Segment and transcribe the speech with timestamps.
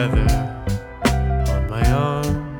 [0.00, 0.26] feather
[1.52, 2.56] on my arm.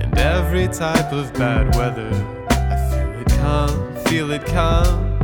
[0.00, 2.10] And every type of bad weather,
[2.50, 5.16] I feel it come, feel it come.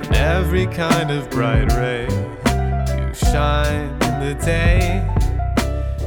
[0.00, 5.02] And every kind of bright ray, you shine in the day.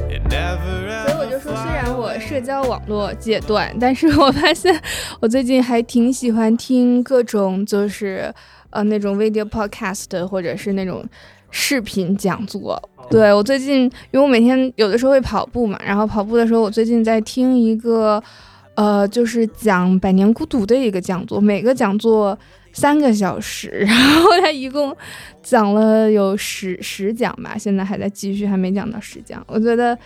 [0.08, 4.80] It never 所以我就说，虽然我社交网络戒断，但是我发现
[5.20, 8.32] 我最近还挺喜欢听各种就是
[8.70, 11.06] 呃那种 video podcast 或者是那种
[11.50, 12.80] 视频讲座。
[13.10, 18.22] 对我最近，因为我每天有的时候会跑步嘛，然后跑步的时候，我最近在听一个
[18.74, 22.38] 呃就是讲《百年孤独》的一个讲座，每个讲座。
[22.70, 24.94] 三个小时， 然后他一共
[25.42, 29.42] 讲了有十十讲吧，现在还在继续，还没讲到十讲。
[29.48, 29.98] 我觉得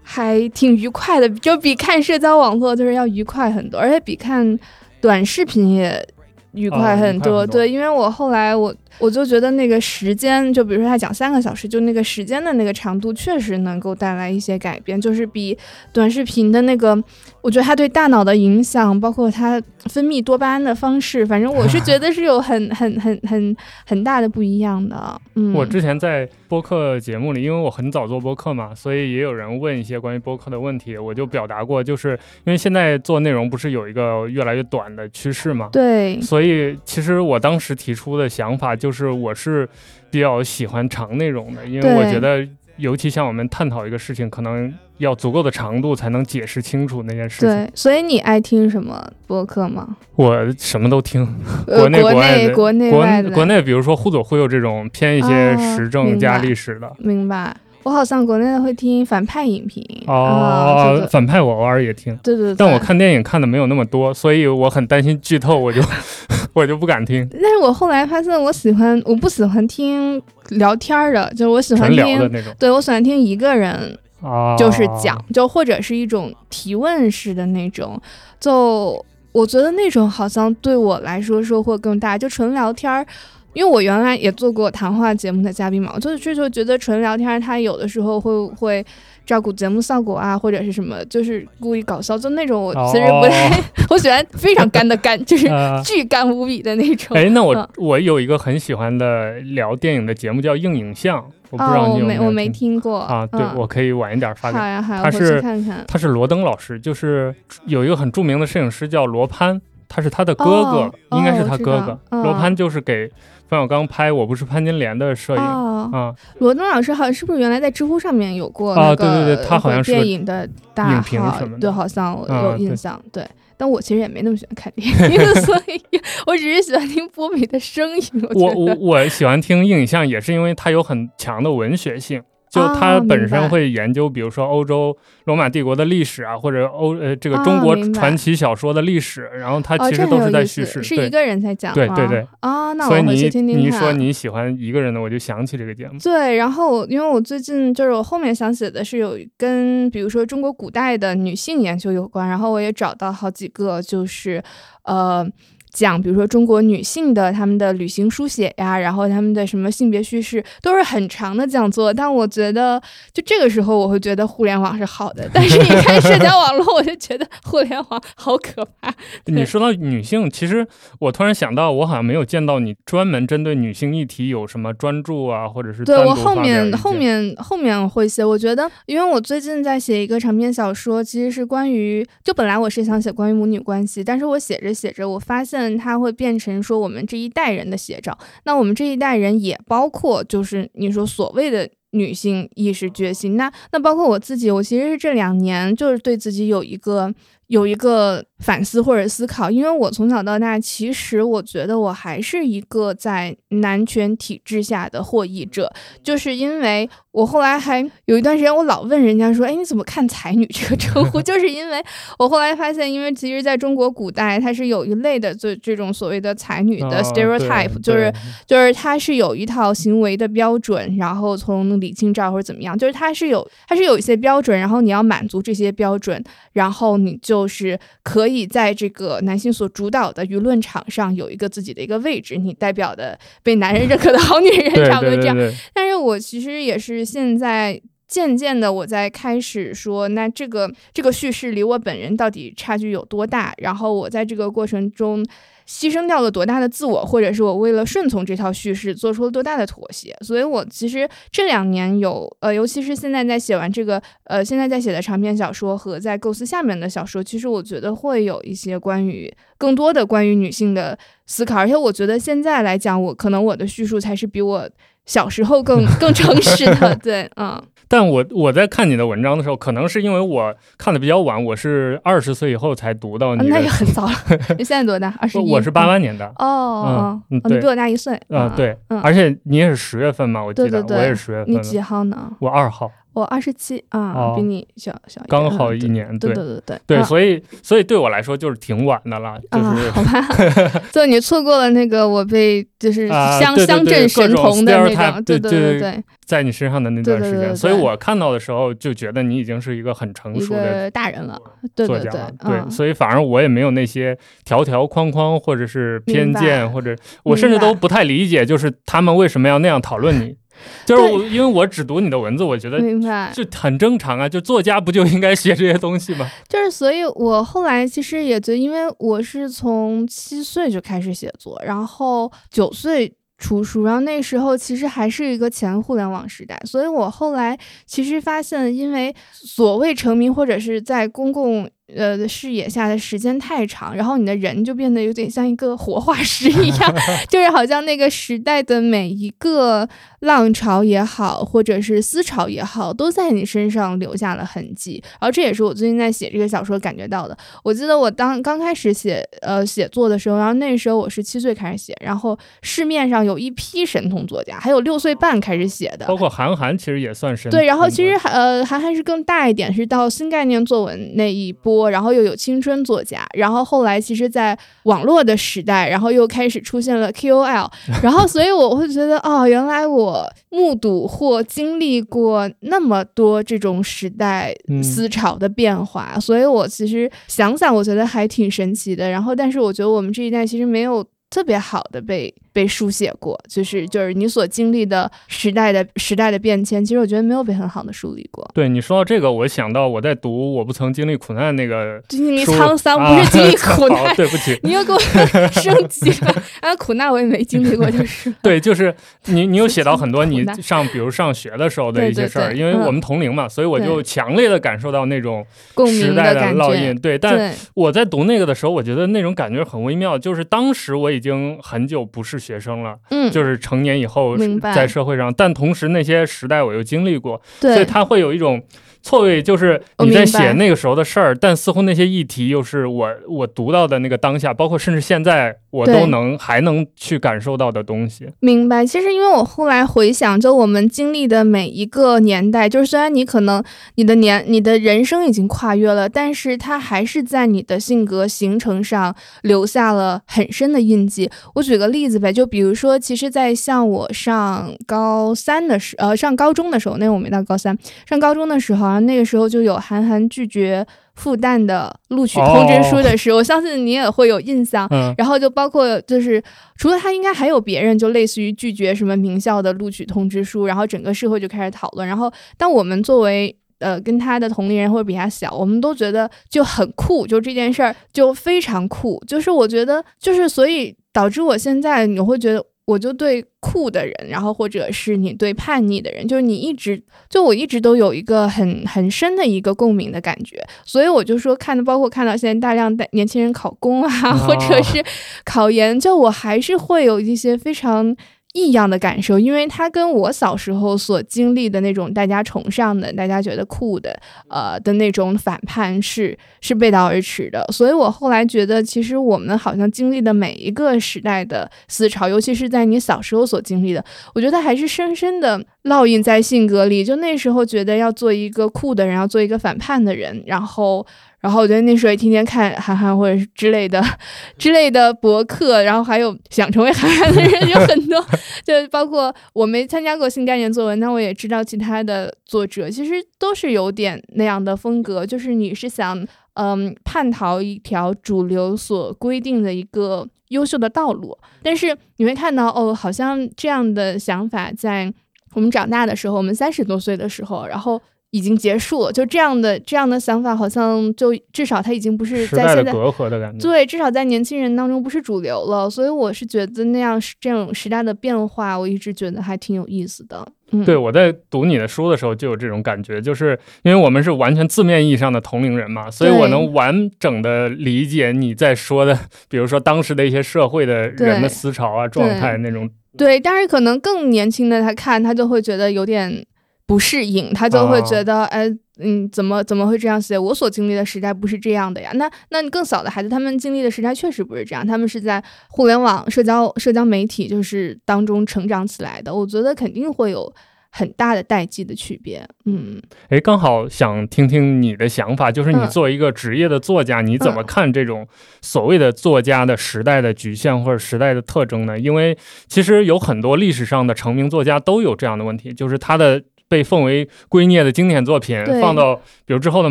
[0.00, 4.58] 还挺愉快的，就比看社交网络就是要愉快很多，而且比看
[5.02, 6.06] 短视频也
[6.54, 7.46] 愉快很多。
[7.46, 15.56] 对，因为我后来我我就觉得那个时间，就比如说他讲三个小时，就那个时间的那个长度，确实能够带来一些改变，就是比
[15.92, 16.96] 短视频的那个，
[17.40, 25.20] 我觉得它对大脑的影响，包括它分泌多巴胺的方式，反正我是觉得是有很 很很很很大的不一样的。
[25.34, 32.10] 嗯，我之前在播客节目里，因为我很早做播客嘛，所以也有人问一些关于播客的问题，我就表达过，就是
[32.44, 36.43] 因为现在做内容不是有一个越来越短的趋势嘛，对所以
[36.84, 39.68] 其实我当时提出的想法就是，我是
[40.10, 47.48] 比较喜欢长内容的，因为我觉得，尤其像我们探讨一个事情，可能要足够的长度才能解释清楚那件事情。
[47.48, 49.96] 对，所以你爱听什么播客吗？
[50.16, 51.26] 我什么都听，
[51.66, 52.64] 呃国内国内、国
[53.00, 56.92] 外国内国内，比如说忽左忽右这种偏一些哦时政加历史的。
[56.98, 57.54] 明白。
[57.84, 62.54] 我好像国内的会听反派影评啊，哦，对反派我偶尔也听，对对对。
[62.56, 65.80] 但我，看电影看的没有那么多，所以我很担心剧透，我就
[66.54, 67.28] 我就不敢听。
[67.30, 78.00] 但是我后来发现，我喜欢，我不喜欢听聊天儿的，就是我喜欢纯聊的听，那种对我喜欢听一个人啊，就是讲，就或者是一种提问式的那种，
[78.40, 83.06] 就我觉得那种好像对我来说收获更大，就纯聊天儿。
[83.54, 88.84] 因为我原来也做过谈话节目的嘉宾嘛，我就是这就觉得纯聊天他，有的时候会会
[89.24, 97.16] 照顾节目效果啊，或者是什么，就是故意搞笑，就那种我其实不太， 我喜欢非常干的干，就是啊 巨干无比的那种。
[97.16, 103.26] 哎，那我、嗯我有一个很喜欢的聊电影的节目叫硬影像，我不知道哦，你有没我没听听过啊？
[103.26, 104.60] 对，嗯我可以晚一点发给你。
[104.60, 105.84] 好呀好呀，我回他是去看看。
[105.86, 107.34] 他是罗登老师，就是
[107.66, 111.98] 有一个很著名的摄影师叫罗潘，他是他的哥哥，应该是他哥哥。
[112.10, 113.10] 嗯罗潘就是给
[113.48, 123.26] 冯小刚拍《我不是潘金莲》的摄影、哦，啊，罗东老师好像是不是原来在知乎上面有过啊那个对对对他好像是电影的大影评什么的对，好像有印对象，对。
[123.56, 125.80] 但我其实也没那么喜欢看电影，所以
[126.26, 128.04] 我只是喜欢听波比的声音。
[128.34, 132.20] 我我我喜欢听硬影像，也是因为它有很强的文学性。
[132.54, 140.74] 就它哦本身会研究，比如说欧洲罗马帝国的历史啊，或者欧呃这个哦中国传奇小说的历史，然后它哦，这其实都是在叙事。
[140.74, 141.74] 对是一个人在讲吗？
[141.74, 143.70] 对对对啊，那我回去听听你一。
[143.70, 145.98] 说你喜欢一个人的，我就想起这个节目。
[145.98, 154.42] 对，然后因为我最近就是我后面想写的是有跟比如说中国古代的女性研究有关，然后我也找到好几个就是
[154.84, 155.26] 呃。
[155.74, 161.92] 讲，比如说中国女性的她们的旅行书写呀，然后她们的什么性别叙事，都是很长的讲座。
[161.92, 162.80] 但我觉得，
[163.12, 168.94] 就这个时候我会觉得互联网是好的， 但是一看社交网络，我就觉得互联网好可怕。
[169.26, 170.66] 你说到女性，其实
[171.00, 188.16] 我突然想到，我好像没有见到你专门针对女性议题有什么专注啊，或者是对我后面后面后面会写，我觉得，因为我最近在写一个长篇小说，其实是关于，就本来我是想写关于母女关系，但是我写着写着，我发现它会变成说我们这一代人的写照。
[188.44, 191.68] 那我们这一代人也包括就是你说所谓的。
[191.94, 197.14] 女性意识觉醒，那那包括我自己，我其实是这两年就是对自己有一个
[197.48, 211.20] 有一个反思或者思考，因为我从小到大，其实我觉得我还是一个在男权体制下的获益者，就是因为我后来还有一段时间，我老问人家说，哎，你怎么看才女这个称呼？
[211.22, 211.82] 就是因为
[212.18, 218.12] 我后来发现，因为其实在中国古代，它是有一类的这这种所谓的才女的啊 stereotype，、对就是。
[218.46, 235.34] 就是它是有一套行为的标准，然后从李清照或者怎么样，就是它是有它是有一些标准，然后你要满足这些标准，然后你就是可以在这个男性所主导的舆论场上有一个自己的一个位置，你代表的被男人认可的 好女人，差不多这样。
[235.34, 237.80] 对对对但是我其实也是现在
[238.14, 243.52] 渐渐的我在开始说，那这个这个叙事离我本人到底差距有多大？
[243.58, 245.24] 然后我在这个过程中。
[245.66, 250.14] 牺牲掉了多大的自我，或者是我为了顺从这套叙事做出了多大的妥协？
[250.20, 261.56] 所以，我其实这两年有呃，尤其是现在在写完这个呃，现在在写的长篇小说和在构思下面的小说，其实我觉得会有一些关于更多的关于女性的思考。
[261.56, 264.68] 而且，我觉得现在来讲，我可能我的叙述才是比我
[265.06, 266.94] 小时候更 更诚实的。
[266.96, 267.58] 对，嗯。
[267.88, 273.48] 但我我在看你的文章的时候，可能是因为我看的比较晚，我是二十岁以后才读到你。
[273.48, 274.12] 那也很早了。
[274.58, 275.14] 你现在多大？
[275.18, 275.50] 二十一。
[275.50, 276.26] 我是八八年的。
[276.38, 278.14] 哦，嗯，你比我大一岁。
[278.28, 281.54] 啊，对，而且你也是十月份嘛，我记得，我也是十月份。
[281.54, 282.32] 你几号呢？
[282.40, 282.90] 我二号。
[283.14, 301.40] 我二十七啊，比你小小刚好一年，对对对对对，所以所以对我来说就是挺晚的了，就是好吧， 就你错过了那个我被就是乡乡镇神童的那个，对对对对，在你身上的那段时间，所以我看到的时候就觉得你已经是一个很成熟的大人了，
[301.76, 310.36] 作家了，对，所以反而我也没有那些条条框框或者是偏见，或者我甚至都不太理解，就是他们为什么要那样讨论你。
[310.86, 314.28] 就是我，因为我只读你的文字，我觉得明白，就很正常啊。
[314.28, 316.30] 就作家不就应该写这些东西吗？
[316.48, 331.68] 就是，所以我后来其实也觉得因为我是从七岁就开始写作，然后九岁出书，然后那时候其实还是一个前互联网时代，所以我后来其实发现，因为所谓成名或者是在公共。
[331.94, 336.94] 呃，视野下的时间太长，然后你的人就变得有点像一个活化石一样，
[337.28, 339.86] 就是好像那个时代的每一个
[340.20, 345.02] 浪潮也好，或者是思潮也好，都在你身上留下了痕迹。
[345.20, 347.36] 然后这也是我最近在写这个小说感觉到的。
[347.62, 357.66] 我记得我当刚开始写呃写作的时候，然后那时候我是七岁开始写，然后市面上有一批神童作家，还有六岁半开始写的，包括韩寒其实也算是对。
[357.66, 361.73] 然后其实呃韩寒是更大一点，是到新概念作文那一波。
[361.90, 367.70] 然后又有青春作家，然后后来其实，在网络的时代，然后又开始出现了 KOL，
[368.02, 379.10] 然后所以我会觉得，哦，原来我目睹或经历过那么多这种时代思潮的变化，所以我其实想想，我觉得还挺神奇的。
[379.10, 382.34] 然后，但是我觉得我们这一代其实没有特别好的被。
[382.54, 388.48] 被书写过，就是就是你所经历的时代的时代的变迁，其实我觉得没有被很好的梳理过。
[388.54, 394.14] 对你说到这个，我想到我在读《我不曾经历苦难》那个 经历沧桑，不是经历 苦难。
[394.14, 394.98] 对不起，你又给我
[395.50, 396.42] 升级了。
[396.60, 398.32] 啊，苦难我也没经历过，就是。
[398.40, 405.44] 对，就是你你有写到很多你上，比如上学的时候的一些事儿，因为我们同龄嘛，所以我就强烈的感受到那种
[405.88, 406.94] 时代的烙印。
[407.00, 412.98] 对，但我在读那个的时候，我觉得那种感觉很微妙，就是当时我已经很久不是学生了。
[413.10, 413.30] 嗯。
[413.30, 418.62] 就是成年以后在社会上，但同时那些时代我又经历过，所以他会有一种。
[419.04, 428.26] 错位就是你在写那个时候的事儿，但似乎那些议题又是我我读到的那个当下，包括甚至现在我都能还能去感受到的东西。
[428.40, 428.86] 明白。
[428.86, 433.62] 其实因为我后来回想，就我们经历的每一个年代，就是虽然你可能
[433.96, 441.30] 你的年你的人生已经跨越了，但是它还是在你的性格形成上留下了很深的印记。
[441.56, 447.76] 我举个例子呗，就比如说，其实，在像我上高三的时，呃，上高中的时候，那我没到高三，
[448.08, 448.93] 上高中的时候。
[449.00, 454.88] 那个时候就有韩寒拒绝复旦的录取通知书的事， 我相信你也会有印象。
[455.16, 456.42] 然后就包括就是
[456.76, 462.06] 除了他，应该还有别人，就类似于拒绝什么名校的录取通知书，然后整个社会就开始讨论。
[462.06, 469.22] 然后，但我们作为呃跟他的同龄人或者比他小，我们都觉得就很酷，就这件事儿就非常酷。
[469.26, 472.64] 就是我觉得，就是所以导致我现在你会觉得。
[472.86, 485.02] 我就对酷的人，然后或者是你对叛逆的人，就是你一直就我一直都有一个很很深的一个共鸣的感觉，所以我就说看的，包括看到现在大量的年轻人考公啊， 或者是
[485.44, 488.14] 考研，就我还是会有一些非常。
[488.54, 494.16] 异样的感受，因为它跟我小时候所经历的那种大家崇尚的、大家觉得酷的，
[494.48, 497.66] 呃的那种反叛是是背道而驰的。
[497.72, 507.04] 所以我后来觉得，其实我们好像经历的每一个时代的思潮，尤其是在你小时候所经历的，我觉得还是深深的烙印在性格里。
[507.04, 511.06] 就那时候觉得要做一个酷的人，要做一个反叛的人，然后。
[511.40, 514.02] 然后我觉得那时候也天天看韩寒或者是之类的
[514.56, 518.18] 之类的博客，然后还有想成为韩寒的人有很多，
[518.64, 535.12] 就包括我没参加过新概念作文，但我也知道其他的作者其实都是有点那样的风格，就是你是想嗯叛逃一条主流所规定的一个优秀的道路，但是你会看到哦，好像这样的想法在。
[535.54, 538.00] 我们长大的时候，我们三十多岁的时候，然后。
[538.34, 543.62] 已经结束了，就这样的这样的想法，好像就至少他已经不是在现在隔阂的感觉。
[543.62, 545.88] 对，至少在年轻人当中不是主流了。
[545.88, 550.44] 所以我是觉得那样这种时代的变化，我一直觉得还挺有意思的。
[550.72, 559.16] 嗯对，我在读你的书的时候就有这种感觉，就是因为我们是完全字面意义上的同龄人嘛，所以我能完整的理解你在说的，
[559.48, 562.90] 比如说当时的一些社会的人的思潮啊、状态那种。
[563.16, 566.44] 对，但是可能更年轻的他看他就会觉得有点。
[566.86, 570.38] 不适应，他就会觉得，哎，嗯，怎么怎么会这样写？
[570.38, 572.10] 我所经历的时代不是这样的呀。
[572.14, 579.34] 那那你更小的孩子，他们经历的时代确实不是这样，他们是在互联网、社交、社交媒体就是当中成长起来的。
[579.34, 580.52] 我觉得肯定会有
[580.90, 582.46] 很大的代际的区别。
[582.66, 583.00] 嗯，
[583.30, 588.28] 哎，刚好想听听你的想法，就是你作为一个职业的作家，你怎么看这种
[588.60, 591.98] 所谓的作家的时代的局限或者时代的特征呢？
[591.98, 592.36] 因为
[592.68, 596.44] 其实有很多历史上的成名作家都有这样的问题，就是他的。
[596.68, 599.90] 被奉为圭臬的经典作品，放到比如之后的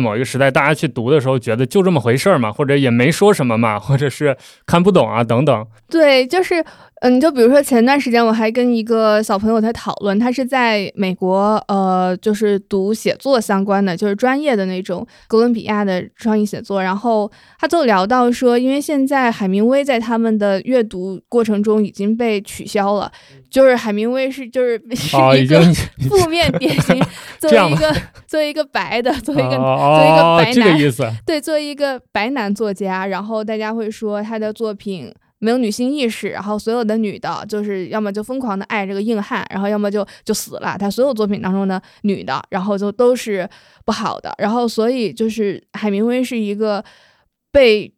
[0.00, 5.66] 某一个时代，大家去读的时候，觉得就这么回事儿嘛，或者也没说什么嘛， 或者是看不懂啊等等。
[5.88, 6.64] 对，就是。
[7.00, 16.82] 嗯，就比如说前段时间我还跟一个小朋友在讨论，他是在美国，呃，就是读写作相关的，就是专业的那种哥伦比亚的创意写作。
[16.82, 23.12] 然后他就聊到说，因为现在海明威在他们的阅读过程中已经被取消了，
[23.50, 25.60] 就是海明威是就是是一个
[26.08, 27.00] 负面 典型，
[27.38, 27.94] 作为一个
[28.26, 35.14] 作为一个白的， 作为一个作为一个白男，对，作为一个白男作家，然后大家会说他的作品。
[35.40, 40.74] 没有女性意识，然后所有的女的，就是要么就疯狂的爱这个硬汉，然后要么就就死了。
[40.78, 43.46] 他所有作品当中的女的，然后就都是
[43.84, 44.32] 不好的。
[44.38, 46.82] 然后所以就是海明威是一个
[47.52, 47.92] 被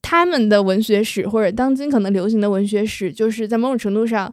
[0.00, 4.32] 他们的文学史或者当今可能流行的文学史，就是在某种程度上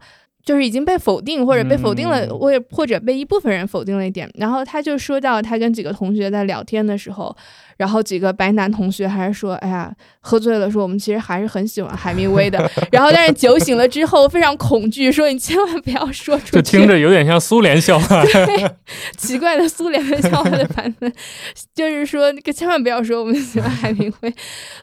[0.49, 4.27] 就是已经被否定，或者被否定了，或或者被一部分人否定了一点。
[4.33, 7.37] 然后他就说到他跟几个同学在聊天的时候。
[7.77, 9.89] 然后几个白男同学还是说，哎呀，
[10.19, 12.59] 喝醉了，说我们其实还是很喜欢海明威的。
[12.91, 16.51] 然后但是酒醒了之后非常恐惧，说你千万不要说出去。
[16.53, 18.69] 就听着有点像苏联笑话对，
[19.17, 21.13] 奇怪的苏联的笑话的版本，
[21.73, 24.33] 就是说那个千万不要说我们喜欢海明威。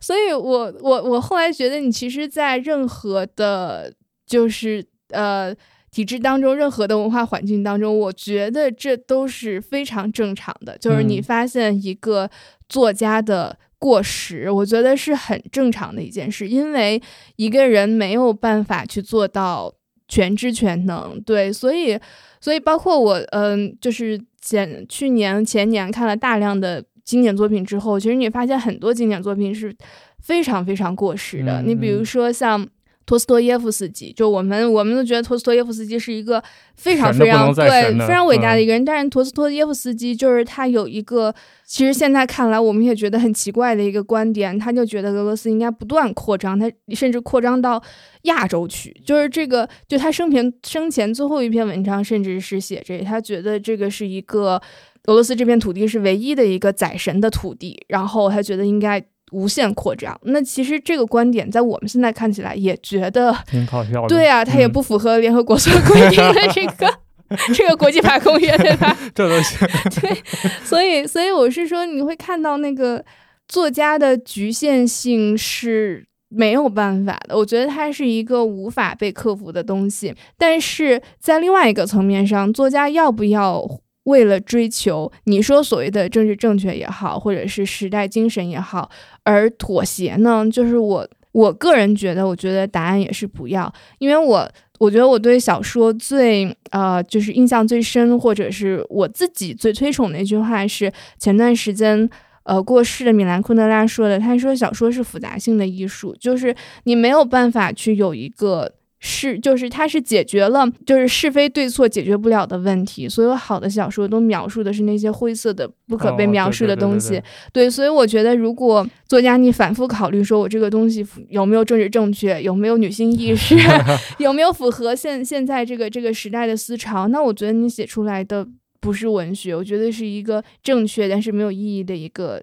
[0.00, 3.92] 所以我我我后来觉得，你其实，在任何的，
[4.26, 5.54] 就是呃。
[5.92, 10.76] 体制当中，任何的文化环境当中，我觉得这都是非常正常的。
[10.76, 12.28] 就是你发现一个
[12.68, 17.00] 作家的过时，我觉得是很正常的一件事，因为
[17.36, 19.72] 一个人没有办法去做到
[20.06, 21.18] 全知全能。
[21.25, 21.98] 对，所以，
[22.42, 29.75] 所以包括我，嗯，就是前去年前年看了大量的经典作品之后，其实你发现很多经典作品是
[30.20, 31.62] 非常非常过时的。
[31.62, 32.68] 你比如说像。
[33.06, 36.42] 托斯托耶夫斯基，就我们我们都觉得托斯托耶夫斯基是一个
[36.75, 37.68] 非常非常对
[38.00, 41.32] 非常伟大的一个人，但是托斯托耶夫斯基就是他有一个，
[41.64, 47.80] 其实现在看来我们也觉得很奇怪的一个观点，他就觉得俄罗斯应该不断扩张，他甚至扩张到
[48.22, 54.60] 亚洲去，就是这个，就他生平生前最后一篇文章，甚至是写这，他觉得这个是一个
[55.04, 59.06] 俄罗斯这片土地是唯一的一个宰神的土地，然后他觉得应该。
[59.33, 64.09] 无限扩张，那其实这个观点在我们现在看起来也觉得挺搞笑的。
[64.09, 66.88] 对啊，它也不符合联合国所规定的这个
[67.52, 68.97] 这个国际法公约，对吧？
[69.12, 69.66] 这都行。
[70.00, 70.23] 对，
[70.64, 73.04] 所以所以我是说，你会看到那个
[73.49, 77.37] 作家的局限性是没有办法的。
[77.37, 80.14] 我觉得它是一个无法被克服的东西。
[80.38, 83.66] 但是在另外一个层面上，作家要不要？
[84.06, 88.88] 为了追求你说所谓的政治正确也好，或者是时代精神也好，
[89.26, 90.49] 而妥协呢？
[90.49, 102.09] 就是我我个人觉得，我觉得答案也是不要，因为我我觉得我对小说最呃就是印象最深，或者是我自己最推崇的一句话是前段时间
[102.45, 106.54] 呃过世的米兰昆德拉说的，他说小说是复杂性的艺术，就是
[106.85, 108.73] 你没有办法去有一个。
[108.98, 113.08] 是，就是它是解决了，就是是非对错解决不了的问题。
[113.08, 117.22] 所有好的小说都描述的是那些灰色的、不可被描述的东西。
[117.52, 123.54] 对，所以我觉得，如果作家你反复考虑，说我这个东西有没有政治正确，有没有女性意识，
[124.18, 128.46] 有没有符合现现在这个这个时代的思潮，那我觉得你写出来的
[128.80, 132.42] 不是文学，我觉得是一个正确但是没有意义的一个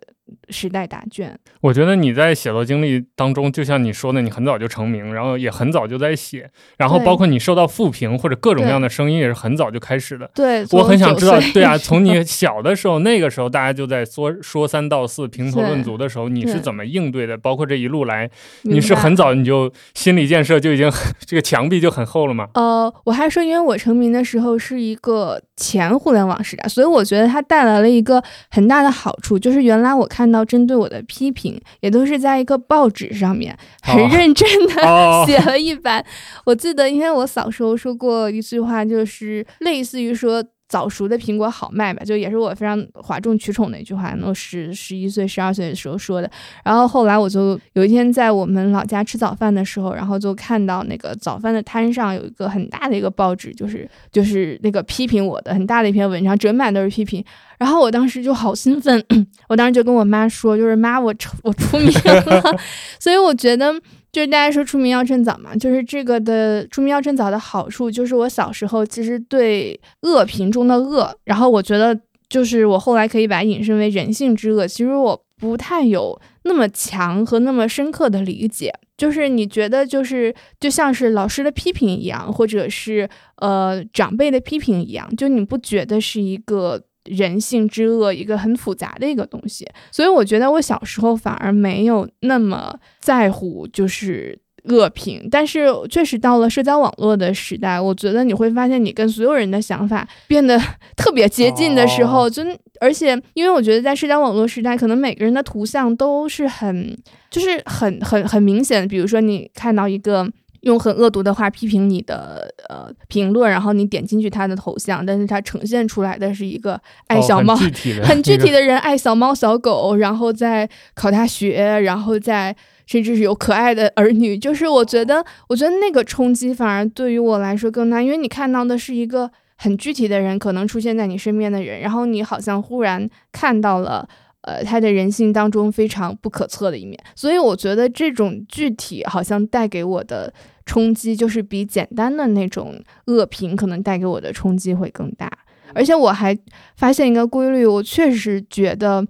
[0.50, 1.38] 时代答卷。
[1.62, 10.30] 我觉得你在写作经历当中，就像你说的，你很早就成名，然后也很早就在写，然后包括你受到负评或者各种各样的声音，也是很早就开始的。
[10.34, 17.38] 对，我很想知道，对啊，从你小的时候，那个时候大家就在说说三道四、评头论足的时候，你是怎么应对的？
[17.38, 18.30] 包括这一路来，
[18.63, 20.92] 你是很早你就心理建设就已经
[21.25, 22.48] 这个墙壁就很厚了吗？
[22.53, 34.74] 呃，我还说，因为我成名的时候是一个前互联网时代，所以我觉得它带来了一个很大的好处，就是原来我看到针对我的批评，也都是在一个报纸上面很认真的
[35.27, 36.06] 写了一版。
[36.46, 40.44] 我记得，因为我小时候说过一句话，就是类似于说。
[40.74, 44.15] 早熟的苹果好卖吧，就也是我非常哗众取宠的一句话。
[44.18, 46.27] 那十十一岁、十二岁的时候说的。
[46.65, 57.24] 然后后来我就有一天在我们老家吃早饭的时候，然后就看到那个早饭的摊上有一个很大的一个报纸，就是就是那个批评我的很大的一篇文章，整版都是批评。
[57.60, 59.06] 然后我当时就好兴奋，
[59.48, 61.13] 我当时就跟我妈说，就是妈，我
[61.44, 62.58] 我出名了。
[63.00, 63.80] 所以我觉得。
[64.13, 78.72] 就是大家说出名要趁早嘛，就是这个的出名要趁早的好处，就是我小时候其实对恶评中的恶，然后我觉得就是我后来可以把它引申为人性之恶，其实我不太有那么强和那么深刻的理解。
[78.96, 86.84] 就是你觉得就是就像是老师的批评一样，或者是呃长辈的批评一样，就你不觉得是一个。
[87.05, 95.27] 人性之恶，一个很复杂的一个东西，所以我觉得我小时候反而没有那么在乎，就是恶评。
[95.29, 100.57] 但是确实到了社交网络的时代，我觉得你会发现，你跟所有人的想法变得
[100.95, 106.98] 特别接近的时候，真而且，因为我觉得在社交网络时代，可能每个人的图像都是很，
[107.29, 108.88] 就是很很很明显。
[108.88, 110.31] 比如说，你看到一个。
[110.63, 117.55] 用很恶毒的话批评你的呃评论，然后你点进去他的头像，但是他呈现出来的是一个爱小猫，
[118.03, 122.55] 很具体的人爱小猫小狗，然后在考大学，然后在
[122.86, 134.08] 甚至是有可爱的儿女，就是我觉得，我觉得那个冲击反而对于我来说更大，因为你看到的是一个很具体的人，可能出现在你身边的人，然后你好像忽然看到了。
[134.46, 140.34] 呃，他的人性当中非常不可测的一面，所以我觉得这种具体好像带给我的
[140.65, 145.32] 冲击，就是比简单的那种恶评可能带给我的冲击会更大。
[145.74, 146.38] 而且我还
[146.75, 149.05] 发现一个规律，我确实觉得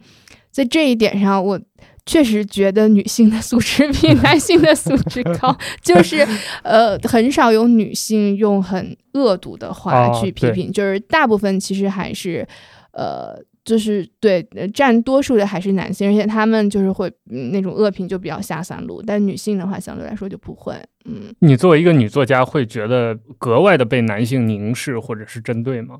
[0.51, 1.59] 在这一点上，我
[2.05, 6.25] 确实觉得女性的素质比男性的素质高，就 是
[6.63, 12.47] 呃，很少有女性用很恶毒的话去批评，就是大部分其实还是
[12.91, 13.41] 呃。
[13.63, 20.75] 就是对占多数的还是男性，而且他们就是会那种恶评就比较下三路，但女性的话相对来说就不会。
[21.05, 25.99] 嗯，你作为一个女作家，会觉得格外的被男性凝视或者是针对吗？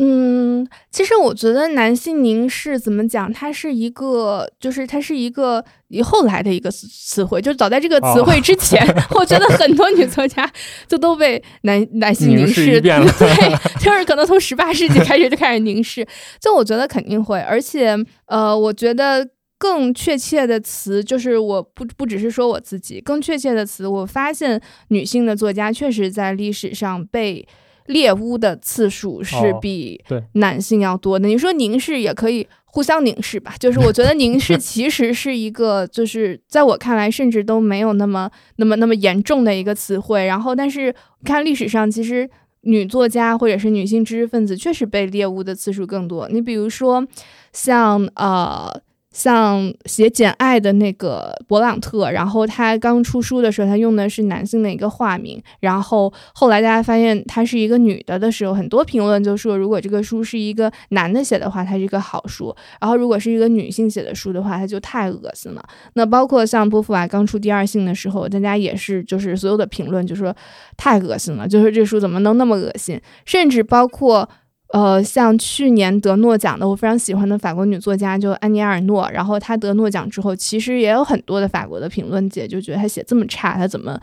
[0.00, 8.80] 嗯，其实我觉得男性凝视怎么讲，它是一个，就是它是一个以后来的一个词汇，就早在这个词汇之前，
[9.10, 10.48] 我觉得很多女作家
[10.86, 12.80] 就都被男男性凝视，
[13.18, 16.06] 对，就是可能从十八世纪开始就开始凝视，
[16.40, 27.48] 就我觉得肯定会，而且呃，我觉得更确切的词就是我不不只是说我自己，更确切的词，我发现女性的作家确实在历史上被。
[27.88, 30.00] 猎巫的次数是比
[30.32, 31.28] 男性要多的。
[31.28, 40.24] 你说凝视也可以互相凝视吧，就是我觉得凝视 其实是一个，就是在我看来甚至都没有那么那么那么严重的一个词汇。
[40.24, 42.28] 然后，但是看历史上，其实
[42.62, 46.28] 女作家或者是女性知识分子确实被猎巫的次数更多。
[46.28, 47.06] 你比如说，
[47.52, 48.80] 像呃。
[49.18, 65.68] 像写《简爱》的那个勃朗特，然后他刚出书的时候，他用的是男性的一个化名，然后后来大家发现他是一个女的的时候，很多评论就说，如果这个书是一个男的写的话，它是一个好书；然后如果是一个女性写的书的话，它就太恶心了。
[65.94, 70.32] 那包括像波伏娃刚出《第二性》的时候，大家也是就是所有的评论就说
[70.76, 73.00] 太恶心了，就是这书怎么能那么恶心？
[73.24, 74.28] 甚至包括。
[74.68, 83.98] 呃，像去年得诺奖的，我非常喜欢的法国女作家就安妮埃尔诺，然后她得诺奖之后，其实也有很多的法国的评论界就觉得她写这么差，她怎么？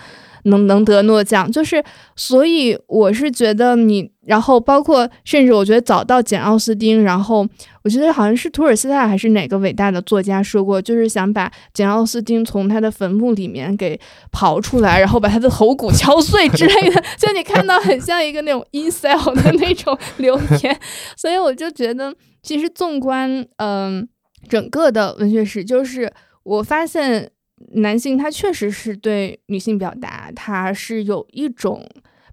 [0.46, 1.84] 能能得诺奖，就是
[2.16, 7.48] 所以我是觉得你，然后包括甚至我觉得早到简奥斯汀，然后
[7.84, 14.00] 我觉得好像是图尔斯泰还是哪个伟大的作家说过，就是想把简奥斯汀从他的坟墓里面给
[14.32, 20.80] 刨出来，然后把他的头骨敲碎之类的， 就你看到很像一个那种 incel 的那种留言，
[21.18, 24.08] 所以我就觉得其实纵观嗯
[24.48, 26.12] 整个的文学史，就是
[26.44, 27.32] 我发现。
[27.74, 31.88] 男性他确实是对女性表达，他是有一种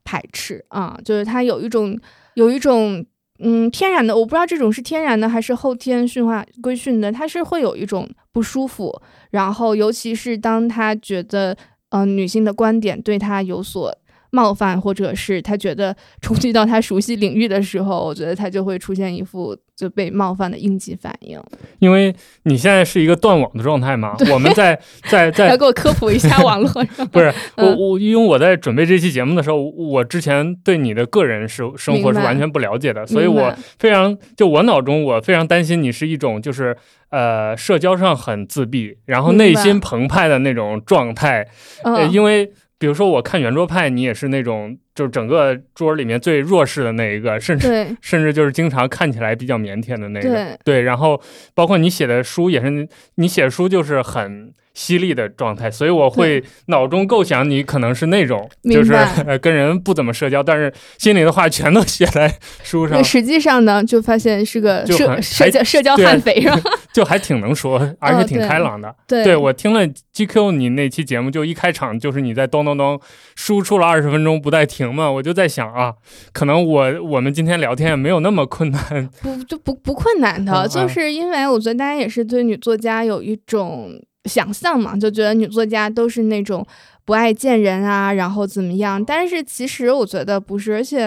[0.04, 1.98] 排斥啊，就是他有一种
[2.34, 3.04] 有一种
[3.38, 11.56] 嗯，天然的，我不知道这种是天然的还是后天驯化规训的，他是会有一种不舒服，然后尤其是当他觉得，
[11.88, 13.92] 呃，女性的观点对他有所。
[14.32, 21.38] 冒犯，或者是他觉得冲击到他熟悉领域的时候，我觉得他就会出现一副就被冒犯的应激反应。
[21.80, 22.14] 因为
[22.44, 24.78] 你现在是一个断网的状态嘛，我们在
[25.10, 27.06] 在在来给我科普一下网络上。
[27.08, 36.74] 不是我我，因为我在准备这期节目的时候，我之前对你的个人生生活是完全不了解的，所以我非常就我脑中我非常担心你是一种就是
[37.10, 41.46] 呃社交上很自闭，然后内心澎湃的那种状态，
[41.84, 42.50] 呃，因为。
[42.82, 50.58] 比如说，我看圆桌派，你也是那种，就是整个桌里面最弱势的那一个，甚至 甚至就是经常看起来比较腼腆的那个。
[50.64, 51.20] 对，然后
[51.54, 54.52] 包括你写的书也是，你写书就是很。
[54.74, 58.94] 犀利的状态，所以我会脑中构想你可能是那种，就是
[59.42, 63.04] 跟人不怎么社交，但是心里的话全都写在书上。
[63.04, 66.58] 实际上呢，就发现是个社社交社交悍匪，是吧？
[66.90, 68.96] 就还挺能说，而且挺开朗的。
[69.06, 72.98] 对，我听了 GQ 你那期节目，就一开场就是你在咚咚咚
[73.34, 75.92] 输出了二十分钟不带停嘛，我就在想啊，
[76.32, 84.00] 可能我我们今天聊天也没有那么困难，不就不不困难的，就是因为我觉得大家也是对女作家有一种。
[84.26, 86.64] 想象嘛，就觉得女作家都是那种
[87.04, 89.04] 不爱见人啊，然后怎么样？
[89.04, 91.06] 但是其实我觉得不是，而且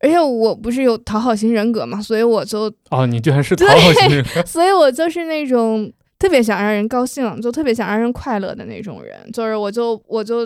[0.00, 5.88] 而且我不是有讨好型人格嘛，所以我就哦，你居然是讨好型人 格， 所以我就是那种
[6.18, 10.44] 特别想让人高兴，就特别想让人快乐的那种人，就是我就我就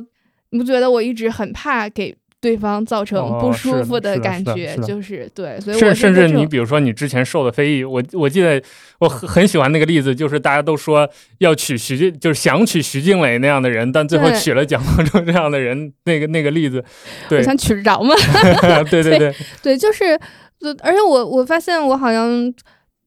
[0.50, 2.14] 你不觉得我一直很怕给。
[2.46, 8.62] 对方造成不舒服的感觉，就是对，所以甚甚至你比如说你之前受的非议，我我记得
[9.00, 16.84] 我很很喜欢那个例子，就是大家都说要娶徐静，就是想娶徐静蕾那样的人，但最后娶了蒋方舟这样的人，那个那个例子，
[17.28, 18.14] 对，想 娶着吗？
[18.88, 20.04] 对 对对对，就是，
[20.84, 22.30] 而且我我发现我好像，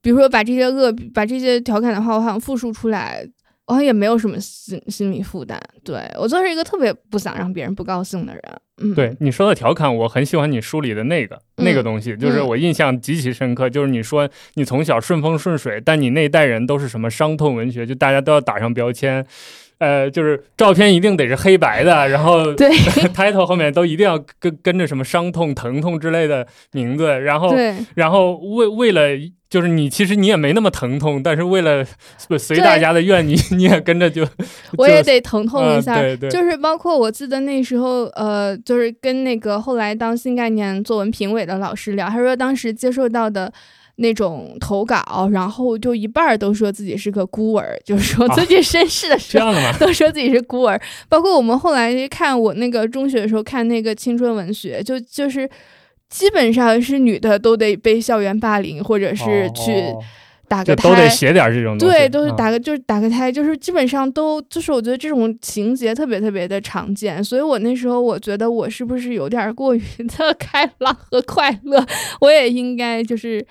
[0.01, 3.25] 比如说把这些恶，把这些调侃的话，我好像复述出来。
[3.69, 8.43] 我也没有什么心心理负担，对我就是一个特别不想让别人不高兴的人。
[8.81, 13.69] 嗯，对你说的调侃，我很喜欢你书里的那个那个东西，就是我印象极其深刻。
[13.69, 19.23] 就是你说你从小顺风顺水，但你那一代人都是什么伤痛文学，就大家都要打上标签。
[19.79, 22.69] 呃，就是照片一定得是黑白的，然后 对
[23.15, 27.53] title 后面都一定要跟跟着什么伤痛、疼痛之类的名字，然后
[27.95, 29.09] 然后为为了
[29.49, 31.83] 就是你其实你也没那么疼痛，但是为了
[32.37, 34.27] 随大家的愿，你你也跟着就
[34.77, 43.51] 我也得疼痛一下，对对，就是包括我记得那时候呃，就是跟那个后来当新概念作文评委的老师聊，他说当时接受到的。
[44.01, 50.79] 那种投稿，然后就一半都说自己是个孤儿，就是说自己身世的时候都说自己是孤儿。
[51.09, 55.49] 包括我们后来看我那个中学的时候看那个青春文学，就就是
[56.09, 59.93] 基本上是女的都得被校园霸凌，或者是去
[60.47, 67.21] 打个胎，都得写点这种对，都是打个就是打个胎，就是基本上都就是我觉得这种情节特别特别的常见。
[67.21, 69.83] 所以我那时候我觉得我是不是有点过于
[70.17, 71.85] 的 开朗和快乐？
[72.21, 73.45] 我也应该就是。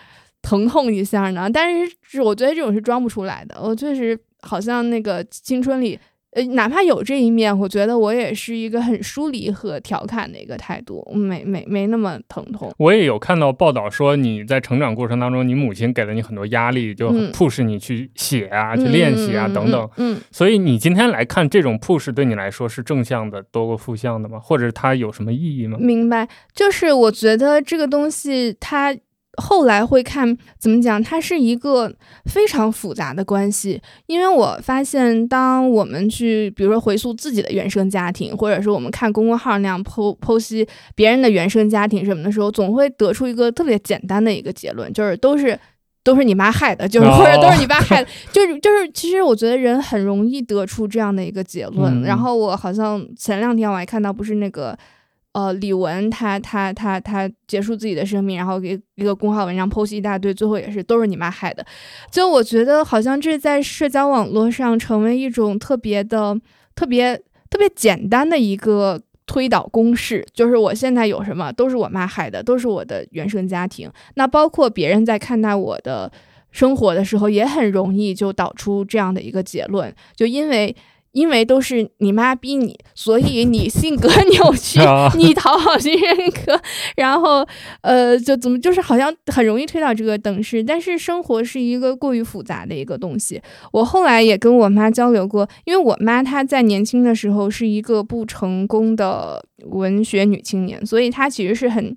[0.48, 3.60] 疼痛一下呢，但是我觉得这种是装不出来的。
[3.60, 5.98] 我确实好像那个青春里，
[6.30, 12.72] 呃，哪怕有这一面，我觉得我也是一个很疏离和调侃的一个态度，没没没那么疼痛。
[12.78, 19.90] 我也有看到报道说你在成长过程当中，你母亲给了你很多压力，就 push 你去写啊，去练习啊等等。
[19.98, 24.38] 嗯，所以你今天来看这种 push 对你来说是正向的多过负向的吗？
[24.38, 25.76] 或者它有什么意义吗？
[25.78, 28.96] 明白，就是我觉得这个东西它。
[29.38, 31.92] 后来会看怎么讲，它是一个
[32.26, 33.80] 非常复杂的关系。
[34.06, 45.58] 因为我发现，当我们去，比如说回溯自己的原生家庭，或者说我们看公众号那样剖剖析别人的原生家庭什么的时候，总会得出一个特别简单的一个结论，就是都是
[46.02, 48.90] 都是你妈害的，就是或者都是你爸害的，就是就是。
[48.92, 52.02] 其实我觉得人很容易得出这样的一个结论。
[52.02, 54.76] 然后我好像前两天我还看到，不是那个。
[55.38, 61.64] 呃，李玟她她她她结束自己的生命，然后给一个公号文章剖析一大堆，最后也是都是你妈害的。
[62.10, 66.36] 就我觉得好像这在社交网络上成为一种特别的、
[66.74, 67.16] 特别
[67.48, 73.88] 特别简单的一个推导公式，就是我现在有什么都是我妈害的，都是我的原生家庭。
[74.16, 76.10] 那包括别人在看待我的
[76.50, 80.74] 生活的时候，也很容易就导出这样的一个结论，就因为。
[81.18, 84.78] 因为都是你妈逼你，所以你性格 扭曲，
[85.16, 86.60] 你讨好型人格，
[86.96, 87.44] 然后
[87.80, 90.62] 呃，就怎么就是好像很容易推到这个等式。
[90.62, 93.42] 但是生活是一个过于复杂的一个东西。
[93.72, 101.96] 我后来也跟我妈交流过，因为我妈她在年轻的时候是一个不成功的文学女青年，所以她其实是很。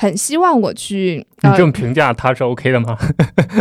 [0.00, 1.26] 很希望我去。
[1.42, 2.96] 你这么评价他是 OK 的吗？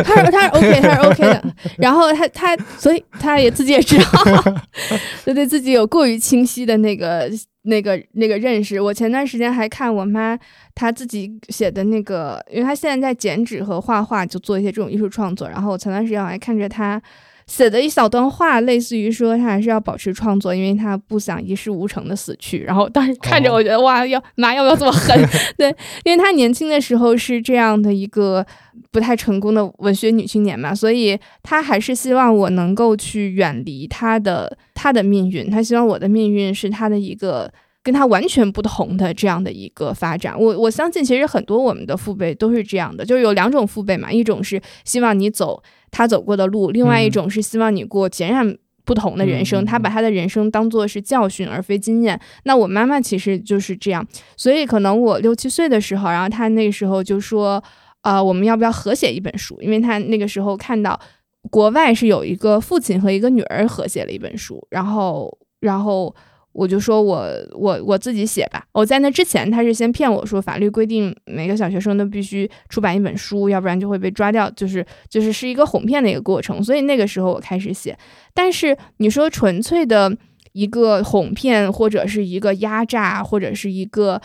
[0.05, 1.43] 他是他是 OK，他是 OK 的。
[1.79, 4.05] 然后他他所以他也自己也知道，
[5.25, 7.27] 就对自己有过于清晰的那个
[7.63, 8.79] 那个那个认识。
[8.79, 10.37] 我前段时间还看我妈
[10.75, 15.49] 她自己写的那个，因为她现在在剪纸和画画，就做一些这种艺术创作。
[15.49, 17.01] 然后我前段时间我还看着她。
[17.47, 22.59] 写的一小段话，类似于说他还是要保持创作，因为他不想一事无成的死去。
[22.59, 25.17] 然后当时看着，我觉得哇，要妈要不要这么狠？
[25.57, 28.45] 对，因为他年轻的时候是这样的一个
[28.91, 35.49] 不太成功的文学女青年嘛，所以他还是希望我能够去远离他的他的命运。
[35.49, 37.49] 他希望我的命运是他的一个
[37.81, 40.37] 跟他完全不同的这样的一个发展。
[40.37, 45.63] 我我相信，其实很多我们的父辈都是这样的，就是有两种父辈嘛，一种是希望你走。
[45.91, 49.65] 他走过的路，另外一种是希望你过截然不同的人生。
[49.65, 52.19] 他把他的人生当做是教训而非经验。
[52.43, 57.63] 那我妈妈其实就是这样，所以可能我六七岁的时候，然后她那个时候就说
[58.03, 60.99] ：“呃，我们要不要合写一本书？”因为她那个时候看到
[61.49, 66.15] 国外是有一个父亲和一个女儿合写了一本书，然后，然后。
[66.57, 68.65] 我就说，我我我自己写吧。
[68.71, 76.63] 我在那之前，他是先骗我说，法律规定每个小学生都必须出版一本书，要不然就会被抓掉，就是就是是一个哄骗的一个过程。
[76.63, 77.95] 所以那个时候我开始写。
[78.33, 80.17] 但是你说纯粹的
[80.53, 84.19] 一个哄骗，或者是一个压榨，或者是一个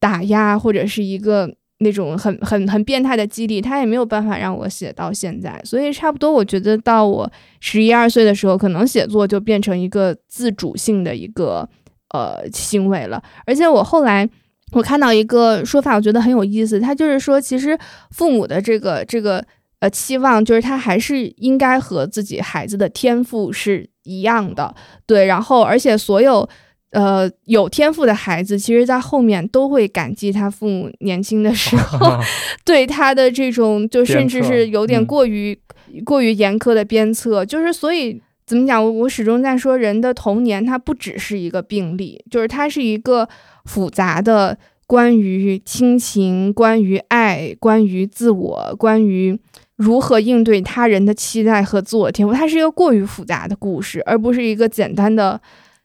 [0.00, 1.54] 打压，或者是一个。
[1.80, 11.68] 那种很很很变态的激励，他也没有办法让我写到现在，所以差不多，我觉得到我十一二岁的时候，可能写作就变成一个自主性的一个
[12.10, 13.22] 呃行为了。
[13.46, 14.28] 而且我后来
[14.72, 17.78] 我看到一个说法，我觉得很有意思，他就是说，其实
[18.10, 19.44] 父母的这个这个
[19.78, 24.74] 呃期望，就是他还是应该和自己孩子的天赋是一样的，
[25.06, 26.48] 对，然后而且所有。
[26.90, 32.18] 呃，有天赋的孩子，其实，在后面都会感激他父母年轻的时候
[32.64, 35.58] 对他的这种，就甚至是有点过于
[36.06, 37.44] 过于严苛的鞭策。
[37.44, 38.82] 就是所以，怎么讲？
[38.82, 43.28] 我我始终在说，人的童年它不只是一个病例，就是它是一个
[43.66, 49.38] 复杂的关于亲情、关于爱、关于自我、关于
[49.76, 52.32] 如何应对他人的期待和自我天赋。
[52.32, 55.38] 它是一个过于复杂的故事，而不是一个简单的。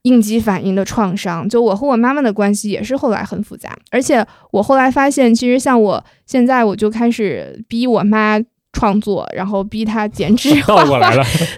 [0.03, 8.37] 应激反应的创伤，就我和我妈妈的关系也是后来很复杂，而且我后来发现，其实像我现在，我就开始逼我妈
[8.73, 11.11] 创作，然后逼她剪纸 画画，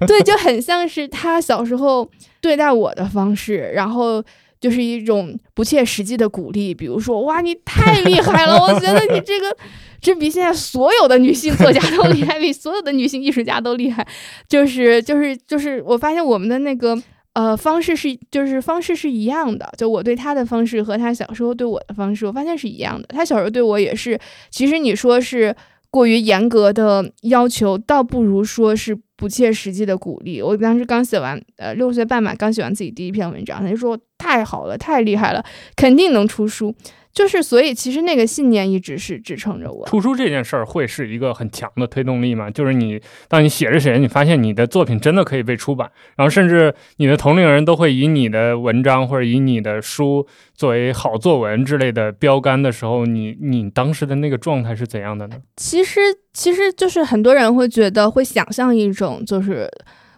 [0.05, 2.08] 对，就很像是她小时候
[2.39, 4.23] 对待我的方式，然后
[4.62, 9.58] 就是一种不切实际的鼓励，比如说，哇，你太厉害了，我觉得你这个
[9.99, 14.05] 这比现在所有的女性作家都厉害，比所有的女性艺术家都厉害，
[14.47, 16.95] 就是就是就是，我发现我们的那个。
[17.36, 23.06] 呃，方式是就是方式是一样的，就我对他的方式和他小时候对我的方式，我发现是一样的。
[23.10, 24.17] 他小时候对我也是，
[24.50, 25.54] 其实你说是
[25.91, 30.41] 过于严格的要求，倒不如说是不切实际的鼓励。
[30.41, 35.43] 我当时刚写完，呃，六岁半吧，刚写完自己第一篇文章，他就说太好了，太厉害了，
[35.76, 36.74] 肯定能出书。
[37.15, 39.88] 就是，所以其实那个信念一直是支撑着我。
[39.88, 42.51] 出书这件事儿会是一个很强的推动力吗？
[42.51, 42.99] 就是你，
[43.30, 55.38] 当你写着写着，你发现你的作品真的可以被出版，然后甚至你的同龄人都会以你的文章或者以你的书作为好作文之类的标杆的时候，你你当时的那个状态是怎样的呢？
[55.56, 56.01] 其实，
[56.34, 59.71] 其实就是很多人会觉得会想象一种就是。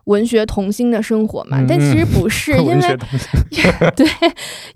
[0.08, 2.80] 文学童心的生活嘛，但其实不是， 因为
[3.96, 4.08] 对，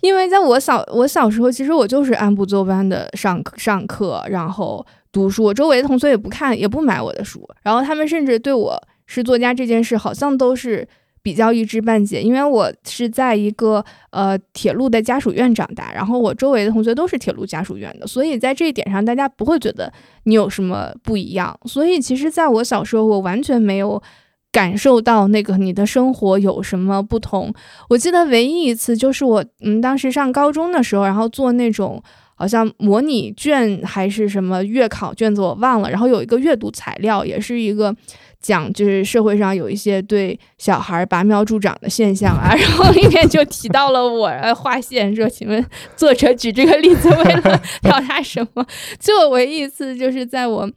[0.01, 5.43] 因为在我小我小时候，其实我就是按部就班的上上课，然后读书。
[5.45, 10.85] 我周围的同学也不看，也不买我的书，然后他们甚至对我是作家这件事，好像都是
[11.21, 12.21] 比较一知半解。
[12.21, 19.93] 因为我是在一个呃铁路的家属院长大，然后我周围的同学都是铁路家属院的，所以在这一点上，大家不会觉得
[20.25, 21.57] 你有什么不一样。
[21.63, 24.03] 所以其实，在我小时候，我完全没有。
[24.51, 27.53] 感受到那个你的生活有什么不同？
[27.89, 32.03] 我记得唯一一次就是我，嗯，当时上高中的时候，然后做那种
[32.35, 35.89] 好像模拟卷还是什么月考卷子，我忘了。
[35.89, 37.95] 然后有一个阅读材料，也是一个
[38.41, 42.51] 讲就是社会上有一些对小孩拔苗助长的现象啊。
[42.59, 48.65] 然后里面就提到了我划线，说请问作者举这个例子为了表达什么？
[48.99, 50.69] 就我唯一一次就是在我。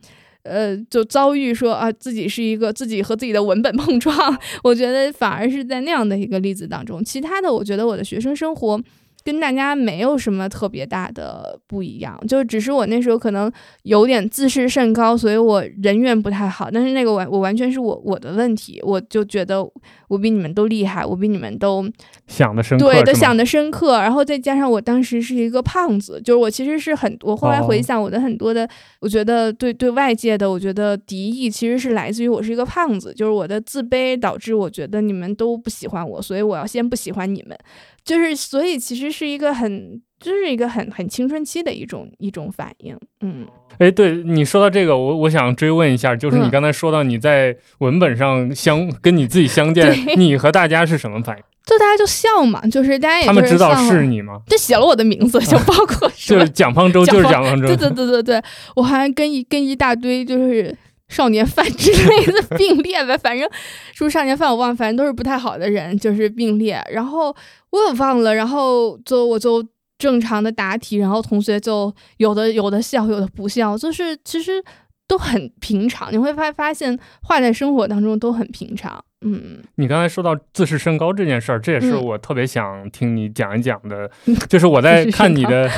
[0.44, 4.14] 呃，就遭遇说啊，自己是一个自己和自己的文本碰撞，
[4.62, 7.02] 我觉得反而是在那样的一个例子当中。
[7.04, 8.80] 其他的，我觉得我的学生生活
[9.24, 13.50] 跟大家没有什么特别大的不一样，就只是我那时候可能
[13.84, 16.70] 有点自视甚高，所以我人缘不太好。
[16.70, 19.64] 但是那个完我完全是我我的问题，我就觉得
[20.08, 21.90] 我比你们都厉害，我比你们都
[22.26, 23.98] 想的深刻，对都想的深刻。
[23.98, 28.68] 然后再加上我当时是一个胖子，就是我其实是很，我后来回想我的很多的，
[29.00, 37.58] 我觉得对对外界的，我觉得敌意其实是来自于我是一个胖子，就是我的自卑导致我觉得你们都不喜欢我，所以我要先不喜欢你们。
[38.04, 43.46] 就是，所以其实是一个很，就是一个很很青春期的一种一种反应，嗯，
[43.78, 51.42] 哎，对你说到这个，我我想追问一下，就是你刚才说到你在文本上相跟你自己相见，你和大家是什么反应？
[51.64, 54.38] 就大家就笑嘛，就是大家也他们知道是你吗？
[54.46, 58.42] 就写了我的名字， 就包括就是蒋方舟，就是蒋方舟，对对对对对，
[58.76, 60.76] 我还跟一跟一大堆就是。
[61.08, 63.48] 少年犯之类的并列呗，反正
[63.92, 66.82] 是不是少年犯我忘了，反正都是不太好的人，就是并列。
[66.90, 67.34] 然后
[67.70, 69.64] 我也忘了，然后就我就
[69.98, 74.62] 正常的答题，然后同学就有的有的笑，有的不笑，就是其实
[75.06, 76.12] 都很平常。
[76.12, 79.04] 你会发发现，画在生活当中都很平常。
[79.24, 84.08] 嗯，你刚才说到自视身高这件事儿，这也是我特别想听你讲一讲的。
[84.48, 85.68] 就是我在看你的，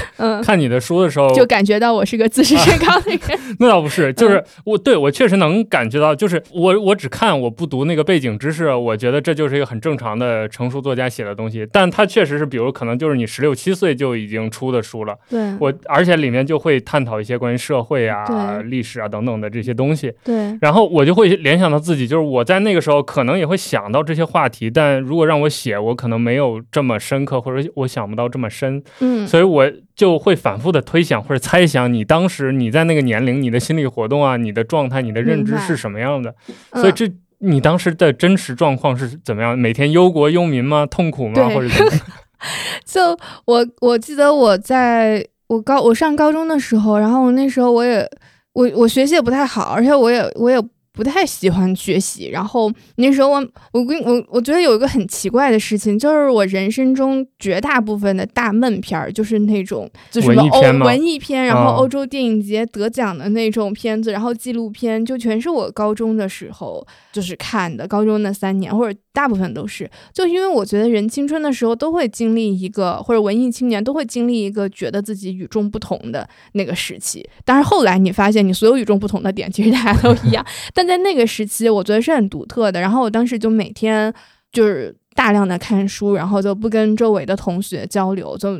[0.44, 3.20] 看你的书的时候，就感觉到我是个自视身高的人。
[3.60, 11.64] 那倒不是，就是我对我确实能感觉到，就是我我只看我不读那个背景知识，我觉得这就是一个很正常的成熟作家写的东西。
[11.70, 15.16] 但他确实是，比如可能就是你十六七岁就已经出的书了。
[15.30, 20.12] 对，我而且里面就会探讨一些关于社会啊、历史啊等等的这些东西。
[20.24, 23.35] 对，然后我就会联想到自己，就是我在那个时候可能。
[23.38, 36.34] 也会想到这些话题，但如果让我写，我可能没有这么深刻，或者我想不到这么深，嗯，所以我就会反复的推想或者猜想，你当时你在那个年龄，你的心理活动啊，你的状态，你的认知是什么样的？
[36.74, 39.58] 所以这你当时的真实状况是怎么样？
[39.58, 40.86] 每天忧国忧民吗？
[40.86, 41.48] 痛苦吗？
[41.50, 41.92] 或者怎么？
[42.84, 48.08] 就我我记得我在我高我上高中的时候，然后那时候我也
[48.52, 50.58] 我我学习也不太好，而且我也我也。
[50.96, 80.85] 不太喜欢学习，然后那时候我我跟我我觉得有一个很奇怪的事情，就是我人生中绝大部分的大闷片儿，就是那种就是欧文艺片，然后欧洲电影节得奖的那种片子，然后纪录片，就全是我高中的时候就是看的，高中那三年或者大部分都是，就因为我觉得人青春的时候都会经历一个，或者文艺青年都会经历一个觉得自己与众不同的那个时期，但是后来你发现你所有与众不同的点其实大家都一样，但。
[80.86, 82.80] 在那个时期，我觉得是很独特的。
[82.80, 84.12] 然后我当时就每天
[84.52, 88.58] 就是大量的看书，然后就不跟周围的同学交流，就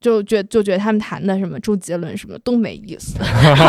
[0.00, 3.18] 就觉就觉得他们谈的什么周杰伦什么都没意思。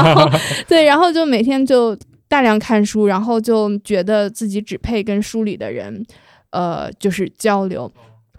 [0.67, 6.05] 对，然后就每天就大量看书，然后就觉得自己只配跟书里的人，
[6.51, 7.91] 呃，就是交流。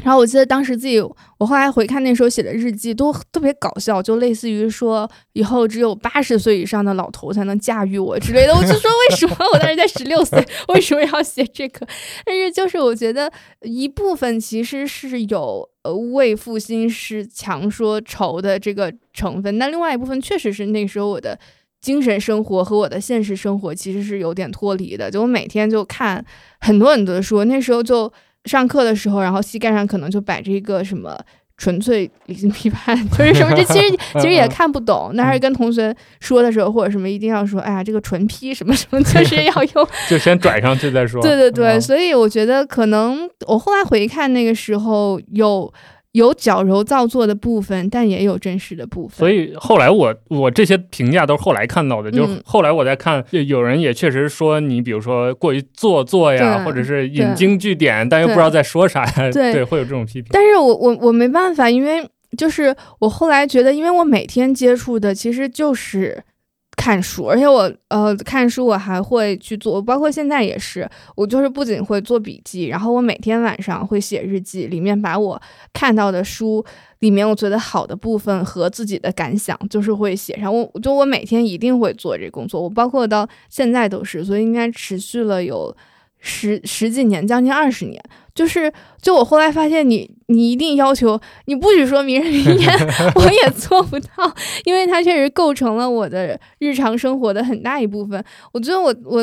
[0.02, 8.54] 然后我记得当时自己，我后来回看那时候写的日记都特别搞笑，就类似于说以后只有八十岁以上的老头才能驾驭我之类的。
[8.54, 11.86] 我就说为什么我当时才十六岁，为什么要写这个？
[12.24, 21.38] 但是就是我觉得一部分其实是有呃为赋新诗强说愁的这个成分，但另外一部分确实是那时候我的
[21.80, 25.10] 精神生活和我的现实生活其实是有点脱离的。
[25.10, 26.24] 就我每天就看
[26.60, 28.12] 很多很多的书，那时候就。
[28.44, 31.18] 上课的时候，然后膝盖上可能就摆着一个什么
[31.56, 35.10] 纯粹理性批判， 就是什么这其实 其实也看不懂。
[35.14, 41.22] 那还是跟同学说的时候，或者什么一定要说，哎呀，这个纯批什么什么， 就是要用，就先拽上去再说。
[41.22, 45.72] 对对对，所以我觉得可能我后来回看那个时候有。
[46.12, 49.18] 有矫揉造作的部分，但也有真实的部分。
[49.18, 60.26] 所以后来我我这些评价都是后来看到的，就是后来我在看，有人也确实说你，比如说过于做作呀，或者是引经据典，但又不知道在说啥呀，对，会有这种批评。
[60.30, 66.22] 但是我我我没办法，因为就是我后来觉得，因为我每天接触的其实就是。
[66.82, 75.40] 看书，而且我呃看书我还会去做，包括现在也是，我就是不仅会做笔记，然后我每天晚上会写日记，里面把我
[75.72, 76.64] 看到的书
[76.98, 80.52] 里面我觉得好的部分和自己的感想，就是会写上。
[80.52, 85.72] 我就我每天一定会做这工作，我包括到现在都是，所以应该持续了有
[86.22, 88.02] 十十几年，将近二十年。
[88.34, 92.72] 就是，就我后来发现，你你一定要求你不许说名人名言，
[93.14, 98.24] 我也做不到，因为它确实构成了我的日常生活的很大一部分。
[98.52, 99.20] 我觉得我我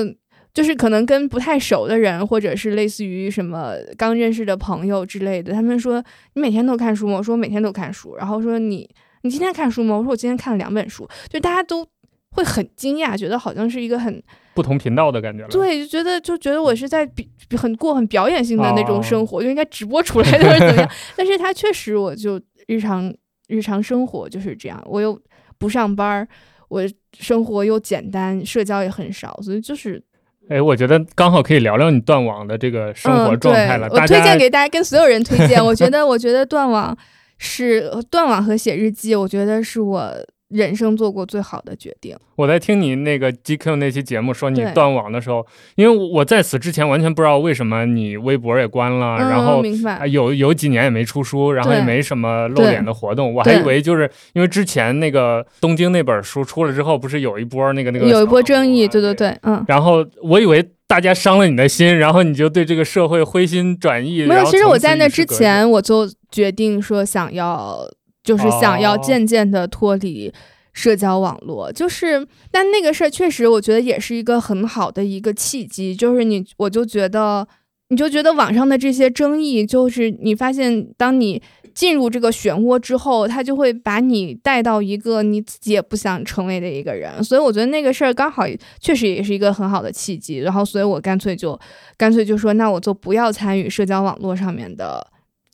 [0.54, 6.04] 就是可能跟不太熟的人，或者是类似于什么刚认识的朋友之类的，他们说
[6.36, 7.18] 你每天都看书吗？
[7.18, 8.16] 我说我每天都看书。
[8.16, 8.88] 然后说你
[9.24, 9.98] 你今天看书吗？
[9.98, 11.10] 我说我今天看了两本书。
[11.30, 11.84] 就大家都
[12.30, 14.22] 会很惊讶，觉得好像是一个很
[14.60, 15.50] 不同频道的感觉了。
[15.50, 20.92] 对，就觉得就觉得我是在比很过很表演性的那种生活，就应该直播出来的或者怎么样。
[21.16, 23.14] 但是他确实，我就日常
[23.48, 25.18] 日常生活就是这样，我又
[25.58, 26.28] 不上班，
[26.68, 26.84] 我
[27.18, 30.04] 生活又简单，社交也很少，所以就是。
[30.50, 33.88] 哎，我觉得刚好可以聊聊你断网的这个生活状态了。
[33.92, 35.64] 我推荐给大家，跟所有人推荐。
[35.64, 36.98] 我觉得，我觉得断网
[37.38, 40.14] 是断网和写日记，我觉得是我。
[40.50, 42.18] 人生做过最好的决定。
[42.36, 45.46] 我在听你那个 GQ 那期节目说你断网的时候，
[45.76, 49.64] 因为我在此之前完全不知道为什么你微博也关了，然后
[50.08, 53.34] 有有几年也没出书，然后也没什么露脸的活动。
[53.34, 59.64] 我还以为就是因为之前那个东京那本书出了之后，不是有一波那个那个有一波争议，对对对，嗯。
[59.68, 64.24] 然后我以为大家伤了你的心，然后你就对这个社会灰心转意。
[64.26, 67.88] 没有，其实我在那之前我就决定说想要。
[68.24, 70.32] 就是想要渐渐的脱离
[70.74, 75.96] 社交网络，就是，但那个事儿确实，我觉得也是一个很好的一个契机。
[75.96, 77.48] 就是你，我就觉得，
[77.90, 81.42] 你就觉得网上的这些争议，就是你发现，当你
[81.74, 87.24] 进入这个漩涡之后，他就会把你带到一个你自己也不想成为的一个人。
[87.24, 88.44] 所以我觉得那个事儿刚好
[88.80, 90.38] 确实也是一个很好的契机。
[90.38, 91.60] 然后，所以我干脆就
[91.98, 95.06] 干脆就说，那我就不要参与社交网络上面的。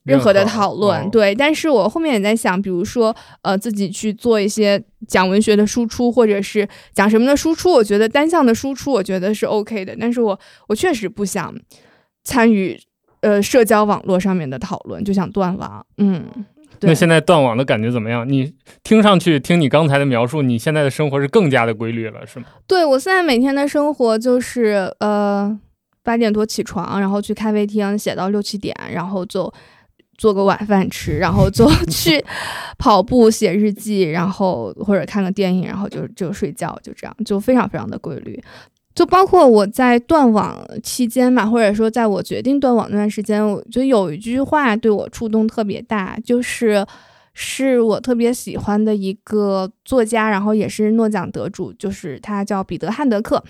[0.06, 9.98] 任何的讨论，对，但是我后面也在想，比如说，呃，自己去做一些讲文学的输出，或者是讲什么的输出，我觉得单向的输出，我觉得是 OK 的。
[10.00, 11.52] 但是我我确实不想
[12.24, 12.80] 参与
[13.22, 15.84] 呃社交网络上面的讨论，就想断网。
[15.98, 16.24] 嗯，
[16.82, 18.30] 那现在断网的感觉怎么样？
[18.30, 18.54] 你
[18.84, 22.46] 听上去，听你刚才的描述，你现在的生活是更加的规律了，是吗？
[22.68, 25.60] 对我现在每天的生活就是呃
[26.04, 29.52] 八点多起床，然后去咖啡厅写到六七点，然后就。
[30.18, 32.24] 做个晚饭吃，然后就 去
[32.78, 38.42] 跑步、写日记，然后或者看个电影，然后就就睡觉，就这样，就非常非常的规律。
[38.94, 46.86] 就包括我在断网期间嘛，或者说在我决定断网那段时间，我觉得有一句话对我触动特别大，就是
[47.34, 53.44] 是我特别喜欢的一个作家，然后也是诺奖得主，就是他叫彼得·汉德克。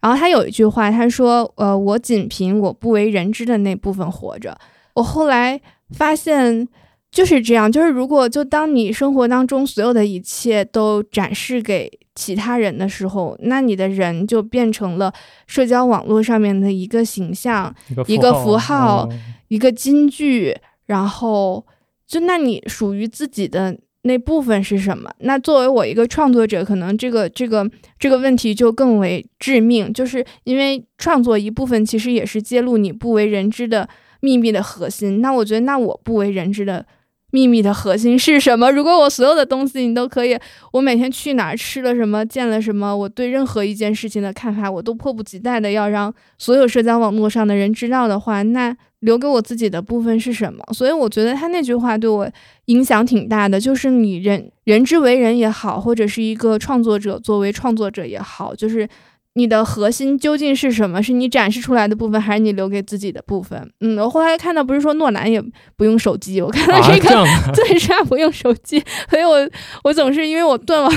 [0.00, 4.58] 然后他有一句话，他说：“呃，我仅凭我不为人知的那部分活着。”
[4.92, 5.58] 我后来。
[5.92, 6.66] 发现
[7.10, 15.12] 就是这样，就是如果就当你生活当中所有的一切都展示给其他人的时候，那你的人就变成了
[15.46, 17.74] 社交网络上面的一个形象、
[18.06, 19.08] 一个符号、
[19.48, 20.56] 一个金句。
[20.86, 21.64] 然后，
[22.04, 25.08] 就那你属于自己的那部分是什么？
[25.18, 27.64] 那作为我一个创作者，可能这个这个
[27.96, 33.88] 这个问题就更为致命，就是因为创作一部分其实也是揭露你不为人知的。
[34.20, 36.84] 秘密的核心，那我觉得，那我不为人知的
[37.32, 38.70] 秘密的核心是什么？
[38.70, 40.38] 如果我所有的东西你都可以，
[40.72, 50.62] 我每天去哪儿吃了什么，见了什么，我对任何一件事情的看法，我都迫不及待的要让所有社交网络上的人知道的话，那留给我自己的部分是什么？
[50.72, 52.28] 所以我觉得他那句话对我
[52.66, 58.88] 影响挺大的，就是你人人之为人也好，或者是一个创作者作为创作者也好，就是。
[59.34, 61.00] 你的核心究竟是什么？
[61.02, 63.70] 是你展示出来的部分，还是你留给自己的部分？
[63.80, 65.40] 嗯，我后来看到不是说诺兰也
[65.76, 67.24] 不用手机，我看到这个
[67.54, 69.48] 对，是不用手机，所以我
[69.84, 70.92] 我总是因为我断网，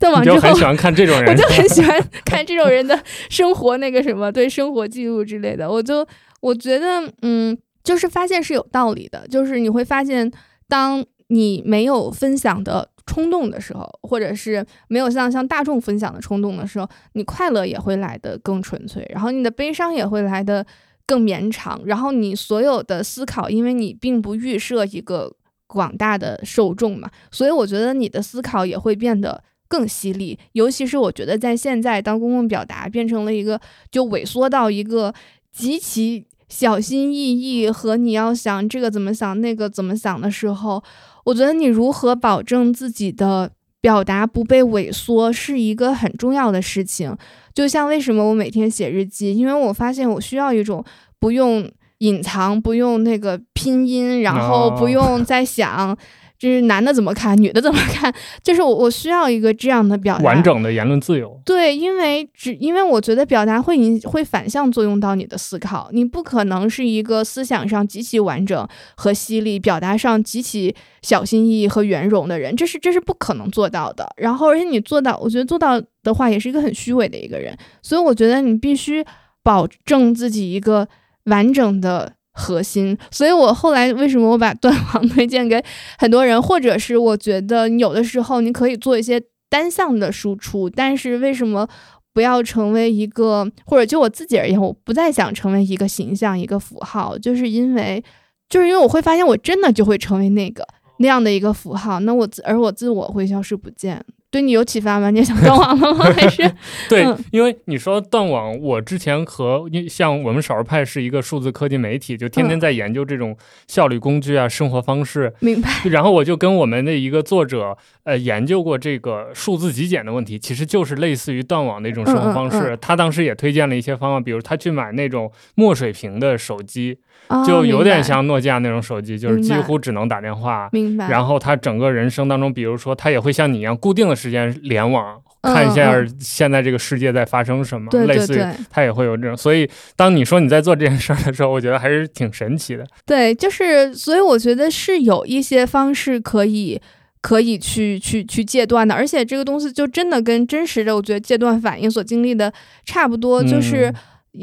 [0.00, 2.98] 断网之后很喜欢看这种人，我就 很喜欢看这种人的
[3.28, 6.06] 生活那个什么，对生活记录之类的，我就
[6.40, 10.32] 我觉得嗯，就是发现是有道理的，就是你会发现，
[10.68, 12.88] 当你没有分享的。
[13.08, 20.64] 冲动的时候，或者是没有像向大众分享的冲动的时候，你快乐也会来得更纯粹，然后你的悲伤也会来得
[21.06, 25.34] 更绵长，然后你所有的思考，因为你并不预设一个
[25.66, 30.38] 广大的受众嘛，所以我觉得你的思考也会变得更犀利。
[30.52, 33.58] 尤其是我觉得在现在，当公共表达变成了一个
[33.90, 35.12] 就萎缩到一个
[35.50, 40.82] 极其小心翼翼和你要想这个怎么想那个怎么想的时候。
[41.24, 47.14] 我觉得你如何保证自己的表达不被萎缩是一个很重要的事情。
[47.54, 50.82] 就像为什么我每天写日记，因为我发现我需要一种
[51.20, 55.96] 不用隐藏、不用那个拼音，然后不 用再想。
[56.38, 58.14] 就是男的怎么看，女的怎么看？
[58.44, 61.40] 就是我我需要一个这样的表达，完整的言论自由。
[61.44, 74.08] 对，因为只因为我觉得表达会影会反向作用到你的思考，你不可能是一个思想上极其完整和犀利，表达上极其小心翼翼和圆融的人，这是这是不可能做到的。
[74.16, 77.56] 然后，而且你做到，我觉得做到的话，也是一个很虚伪的一个人。
[77.82, 79.04] 所以，我觉得你必须
[79.42, 80.86] 保证自己一个
[81.24, 82.12] 完整的。
[82.38, 85.62] 核心，所以我后来为什么我把断网推荐给
[85.98, 89.20] 很多人，或者是我觉得有的时候你可以做一些
[89.50, 91.68] 单向的输出，但是为什么
[92.14, 98.02] 不要成为一个，或者就我自己而言，我不再想成为一个形象、一个符号，就是因为，
[98.48, 100.64] 就是因为我会发现，我真的就会成为那个
[100.98, 104.04] 那样的一个符号，那我而我自我会消失不见。
[104.30, 105.10] 对你有启发吗？
[105.10, 106.04] 你也想断网了吗？
[106.12, 106.42] 还是
[106.88, 107.02] 对，
[107.32, 113.34] 因为你说断网，我之前和像我们少儿派是一个数字科技媒体，就天天在研究这种
[113.66, 115.32] 效率工具啊、生活方式。
[115.40, 115.70] 明白。
[115.86, 117.74] 然后我就跟我们的一个作者
[118.04, 122.76] 呃研究过这个数字极简的问题，其实就是类似于断网的一种生活方式。
[122.82, 126.98] 他当时也推荐了一些方法，比如他去买那种墨水屏的手机。
[127.46, 130.68] 就有点像诺基亚那种手机，就是几乎只能打电话。
[130.72, 131.08] 明白。
[131.10, 137.90] 然后他整个人生当中，比如说他也会像你一样，固定的时间联网，看一下现在这个世界在发生什么。
[138.06, 139.36] 类似于他也会有这种。
[139.36, 142.86] 所以当你说你在做这件事儿的时候，我觉得还是挺神奇的。
[143.04, 146.80] 对，就是所以我觉得是有一些方式可以
[147.20, 152.50] 可以去去去戒断的，而且这个东西就真的跟真实的我觉得戒断反应所经历的
[152.86, 153.92] 差不多，就是。
[153.92, 153.94] 你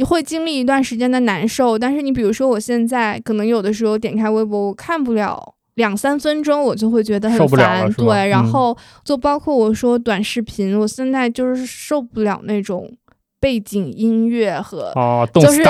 [0.04, 7.92] 会经历一段时间的难受，但是你比如说，我现在可能有的时候点开微博，我看不了两三分钟，我就会觉得很烦。
[7.94, 12.90] 对，然后就包括我说短视频，我现在就是受不了那种
[13.40, 14.92] 背景音乐和
[15.34, 15.64] 就是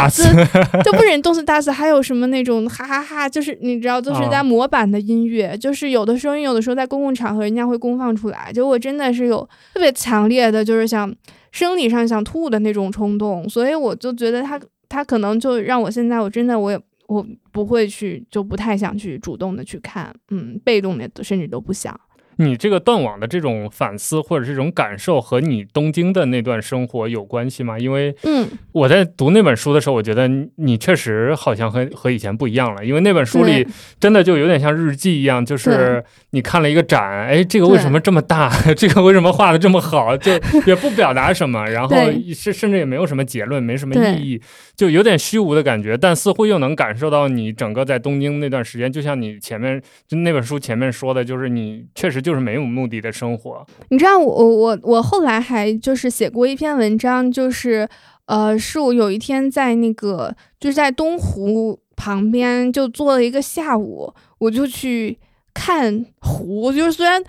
[0.84, 11.14] 就不忍动次打次，还有什么那种哈哈哈，就是你知道，就是在模板的音乐，就是有的时候，有的时候在公共场合，人家会公放出来，就我真的是有特别强烈的，就是想。
[11.56, 16.78] 生理上想吐的那种冲动，所以我就觉得他他可能就让我现在我真的我也
[17.08, 21.98] 我不会去就不太想去主动的去看，嗯，被动的甚至都不想。
[22.38, 27.80] 你这个断网的这种反思或者这种感受和你东京的那段生活有关系吗？
[27.80, 32.86] 因为，嗯，我在读那本书的时候，我觉得你确实好像和和以前不一样了。
[32.86, 33.66] 因为那本书里
[34.00, 38.52] 真的就有点像日记一样，就是你看了一个展，哎，这个为什么这么大？
[38.76, 40.18] 这个为什么画的这么好？
[40.18, 40.34] 就
[40.66, 41.96] 也不表达什么，然后
[42.34, 44.42] 甚甚至也没有什么结论，没什么意义，
[44.76, 45.96] 就有点虚无的感觉。
[45.96, 52.25] 但似乎又能感受到你整个在东京那段时间，就像你前面就那本书前面说的，就是你确实。
[52.26, 53.64] 就是没有目的的生活。
[53.90, 57.88] 你知道，我我我后来还就是写过一篇文章，就是
[58.26, 65.20] 呃，是我有一天在那个就是在东湖旁边就坐了一个下午，我就去
[65.54, 66.74] 看湖。
[66.74, 67.24] 就是虽然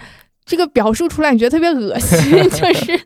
[0.46, 2.96] 这个表述出来你觉得特别恶心， 就是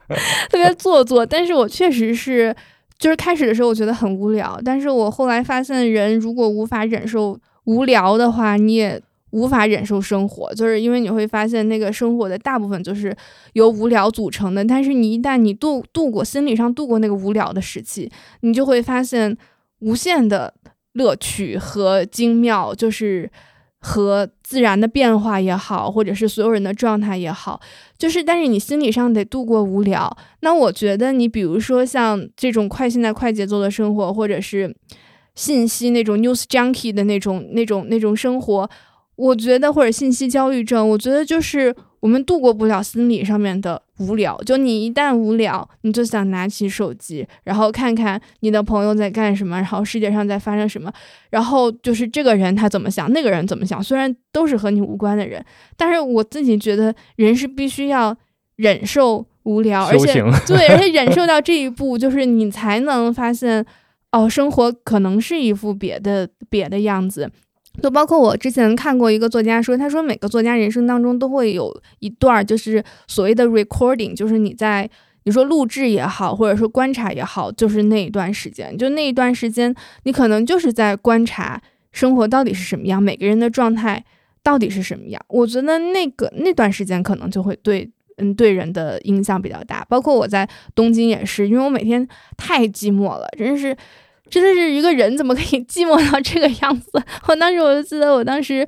[0.49, 2.55] 特别做作，但是我确实是
[3.01, 9.03] 就是开始的时候我觉得很无聊，但是我后来发现，人如果无法忍受无聊的话，你也。
[9.31, 13.17] 无法忍受生活，就是因为你会发现那个生活的大部分就是
[13.53, 14.65] 由无聊组成的。
[14.65, 18.11] 但是你一旦你度度过心理上度过那个无聊的时期，
[18.41, 19.37] 你就会发现
[19.81, 20.53] 无限的
[20.95, 23.31] 乐趣和精妙，就是
[23.79, 27.61] 和自然的变化也好，或者是所有人的状态也好，
[27.97, 30.17] 就是但是你心理上得度过无聊。
[30.41, 34.75] 那我觉得你比如说像这种快现在快节奏的生活，或者是
[35.37, 38.69] 信息那种 news junkie 的那种那种那种生活。
[39.21, 44.35] 我觉得或者信息焦虑症，我觉得就是我们度过不了心理上面的无聊。
[44.47, 50.91] 就你一旦无聊，你就想拿起手机，然后看看你的朋友在干什么，然后世界上在发生什么，
[51.29, 53.83] 然后就是这个人他怎么想，那个人怎么想。
[53.83, 55.45] 虽然都是和你无关的人，
[55.77, 58.17] 但是我自己觉得人是必须要
[58.57, 60.15] 忍受无聊，而且
[60.49, 63.63] 对，而且忍受到这一步，就是你才能发现，
[64.13, 67.31] 哦，生活可能是一副别的别的样子。
[67.81, 74.91] 就包括我之前看过一个作家说，他说每个作家人生当中都会有一段，就是所谓的 recording，就是你在
[75.23, 81.63] 你说录制也好，或者说观察也好，就是那一段时间，就那一段时间，你可能就是在观察
[81.93, 84.05] 生活到底是什么样，每个人的状态
[84.43, 85.23] 到底是什么样。
[85.29, 89.87] 我觉得那个那段时间可能就会对嗯对人的影响比较大。
[89.89, 92.07] 包括我在东京也是，因为我每天
[92.37, 93.77] 太寂寞了，真是。
[94.31, 96.91] 真的是一个人怎么可以寂寞到这个样子？
[97.29, 98.67] 我当时我就记得，我当时，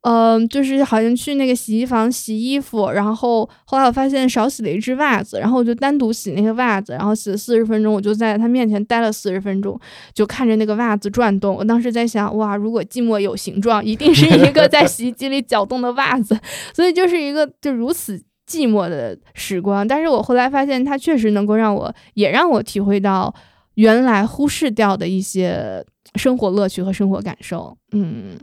[0.00, 9.78] 嗯，就是好像去那个洗衣房洗衣服，然后后来我发现少洗了一只袜子，然后我就单独洗那个袜子，然后洗了四十分钟，我就在他面前待了四十分钟，
[10.12, 11.54] 就看着那个袜子转动。
[11.54, 16.36] 我当时在想，哇，如果寂寞有形状，一定是一个在洗衣机里搅动的袜子。
[16.74, 18.18] 所以就是一个就如此
[18.50, 19.86] 寂寞的时光。
[19.86, 23.32] 但是我后来发现，它确实能够让我，也让我体会到。
[23.74, 25.84] 原来忽视掉的一些
[26.16, 28.38] 生活乐趣和生活感受，嗯，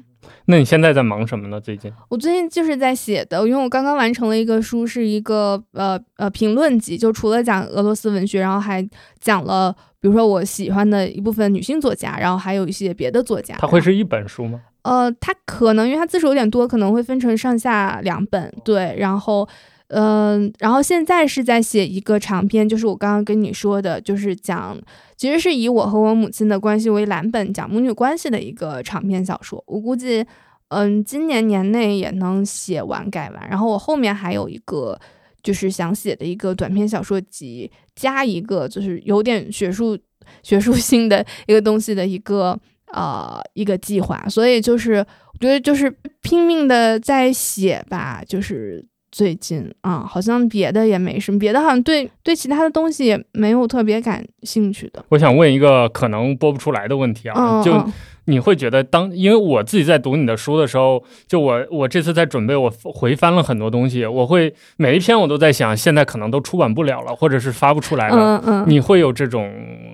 [0.45, 1.61] 那你现在在忙什么呢？
[1.61, 8.87] 最近我最近就是在写的，因为我刚刚完成了一个书，是一个呃呃评论集，就除了讲俄罗斯文学，然后还
[9.19, 13.55] 讲了，比如说我喜欢的一部分女性作家，然后还有一些别的作家。
[13.59, 14.61] 它会是一本书吗？
[14.81, 19.47] 呃，它可能因为它字数有点多，可能会分成上下两本，对，然后。
[19.89, 24.79] 嗯，然后现在是在写一个长篇，就是我刚刚跟你说的，就是讲，
[25.17, 29.63] 其实是以我和我母亲的关系为蓝本，讲母女关系的一个长篇小说。
[29.65, 30.23] 我估计，
[30.67, 33.49] 嗯，今年年内也能写完改完。
[33.49, 34.95] 然后我后面还有一个，
[35.41, 39.97] 就是想写的一个短篇小说集，加一个就是有点学术
[40.43, 42.55] 学术性的一个东西的一个
[42.93, 44.23] 呃一个计划。
[44.29, 44.97] 所以就是
[45.33, 45.89] 我觉得就是
[46.21, 48.85] 拼命的在写吧，就是。
[49.19, 55.03] 最近啊，好像别的也没什么，别的好像对对其他的东西也没有特别感兴趣的。
[55.09, 57.85] 我想问一个可能播不出来的问题啊，就
[58.27, 68.41] 你会觉得当，因为我自己在读你的书的时候，就我我这次在准备，我回翻了很多东西，我会每一篇我都在想，现在可能都出版不了了，或者是发不出来了。
[68.45, 69.51] 嗯嗯，你会有这种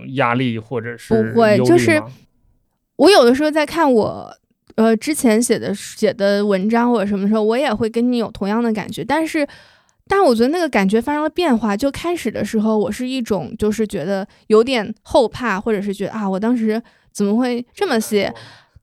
[0.09, 1.57] 压力或者是不会？
[1.65, 1.99] 就是
[2.97, 4.37] 我有的时候在看我。
[4.75, 9.47] 呃，之前写的写的文章或者什么时候，我也会跟你有同样的感觉，但是，
[10.07, 11.77] 但我觉得那个感觉发生了变化。
[11.77, 18.33] 就开始的时候，我是一种就是觉得有点后怕，或者是觉得啊，我当时怎么会这么写？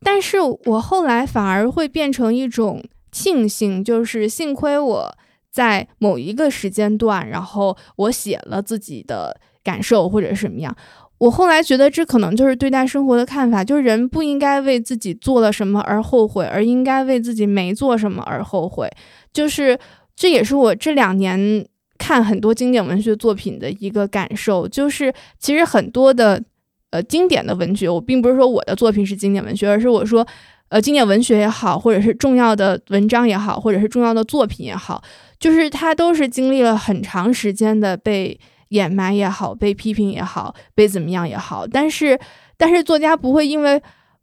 [0.02, 2.82] 但是我后来反而会变成一种
[3.12, 5.14] 庆幸，就是幸亏我
[5.50, 10.74] 在某一个时间段，然后我写了自己的感受或者什么样。
[11.22, 18.90] 我后来觉得，这可能就是对待生活的看法，就是人不应该为自己做了什么而后悔，而应该为自己没做什么而后悔。
[19.32, 19.78] 就是
[20.16, 21.64] 这也是我这两年
[21.96, 24.66] 看很多经典文学作品的一个感受。
[24.66, 26.42] 就是其实很多的
[26.90, 30.26] 呃经典的文学，我并不是说我的作品是经典文学，而是我说
[30.70, 35.00] 呃经典文学也好，或者是重要的文章也好，或者是重要的作品也好，
[35.38, 38.40] 就是它都是经历了很长时间的被。
[38.72, 42.18] 掩埋也好，被批评也好，被怎么样也好，但是，
[42.56, 43.80] 但是作家不会因为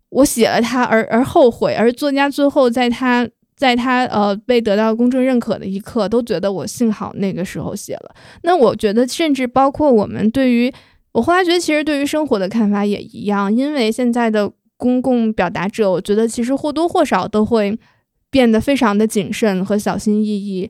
[0.10, 8.16] 我写了他而而后悔，而作家最后在他在他呃被得到公众认可的一刻，都觉得我幸好那个时候写了。
[8.42, 10.74] 那我觉得，甚至包括我们对于
[11.12, 17.78] 我后来觉得，其实对于生活的看法也一样，因为现在的公共表达者，我觉得其实或多或少都会
[18.32, 20.70] 变得非常的谨慎和小心翼翼。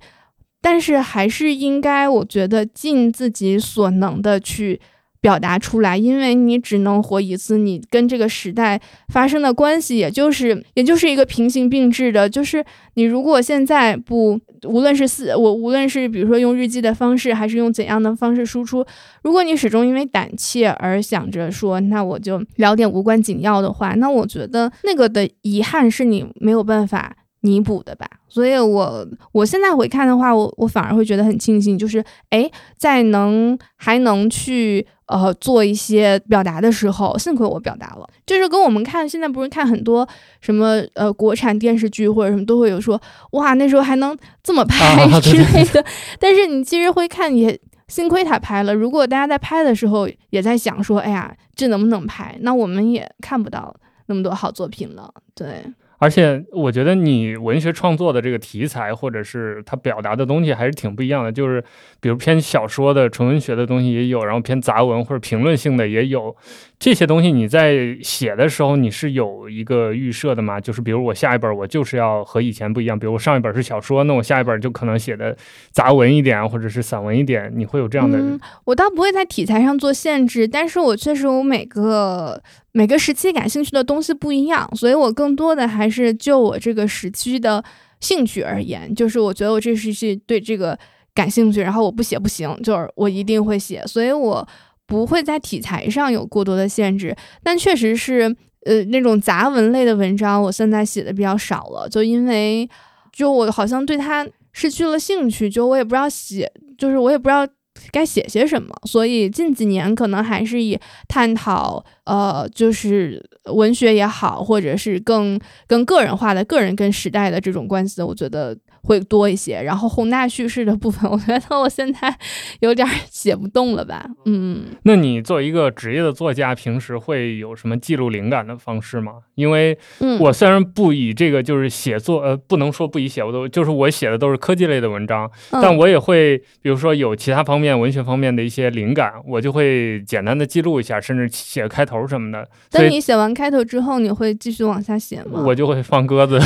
[0.62, 4.80] 但是还是应该，我觉得尽自己所能的去
[5.22, 12.30] 表达出来，因为你只能活一次，你跟这个时代发生的关系，也就是也就是一个平行并置的。
[12.30, 12.64] 就是
[12.96, 18.86] 你如果现在不，无论是四我，无论是比如说用日记的方式，还是用怎样的方式输出，
[19.24, 27.16] 如果你始终因为胆怯而想着说，那我就聊点无关紧要的话，那我觉得那个的遗憾是你没有办法。
[27.42, 38.06] 弥补的吧，所以我我现在回看的话，我我反而会觉得很庆幸，就是哎，在能还能去呃做一些表达的时候，幸亏我表达了。
[38.26, 40.08] 就是跟我们看现在不是看很多
[40.42, 45.84] 什么呃国产电视剧或者什么都会有说哇那时候还能这么拍 之类的，
[46.20, 48.74] 但是你其实会看也幸亏他拍了。
[48.76, 53.74] 如果大家在拍的时候也在想说哎呀这能不能拍，那我们也看不到
[54.08, 55.14] 那么多好作品了。
[55.34, 55.64] 对。
[56.00, 61.32] 而且我觉得你文学创作的这个题材，或者是他表达的东西，还是挺不一样的。
[61.32, 61.64] 就是
[62.00, 66.36] 比如偏小说的纯文学的东西也有，然后偏杂文或者评论性的也有。
[66.80, 70.62] 这些东西你在写的时候，你是有一个预设的吗？
[70.62, 75.36] 就是比如我下一本我就是要和以前不一样，比如我上一本是小说，那我下一本就可能写的
[75.72, 77.52] 杂文一点，或者是散文一点。
[77.54, 78.18] 你会有这样的？
[78.18, 87.62] 嗯，我倒不会在题材上做限制，但是我确实我每个每个时期感兴趣的东西不一样，所以我更多的还是就我这个时期的
[88.00, 90.80] 兴趣而言，就是我觉得我这时期对这个
[91.14, 94.48] 感兴趣，然后我不写不行，就是我一定会写，所以我。
[94.90, 98.36] 不会在题材上有过多的限制，但确实是，
[98.66, 102.68] 呃，那种杂文类的文章，我现在写的比较少了，就因为，
[103.14, 107.48] 就我好像对它失去了兴趣，就我也不知道写，就是我也不知道
[107.92, 110.76] 该写些什么，所以近几年可能还是以
[111.08, 113.24] 探讨，呃，就是
[113.54, 118.58] 文学也好，或者是更更个人化的个人跟时代的这种关系，我觉得。
[118.84, 122.18] 会多一些，然后宏大叙事的部分，我觉得我现在
[122.62, 124.06] 有点写不动了吧？
[124.26, 129.14] 嗯，那你作为一个职业的作家，平时会有什么记录灵感的方式吗？
[129.36, 129.78] 因为
[130.20, 142.48] 我虽然不以这个就是写作，呃，不能说不以写，我都就是我写的都是科技类的文章，但我也会，比如说有其他方面文学方面的一些灵感，我就会简单的记录一下，甚至写个开头什么的。
[142.72, 145.44] 等你写完开头之后，你会继续往下写吗？
[145.46, 146.40] 我就会放鸽子，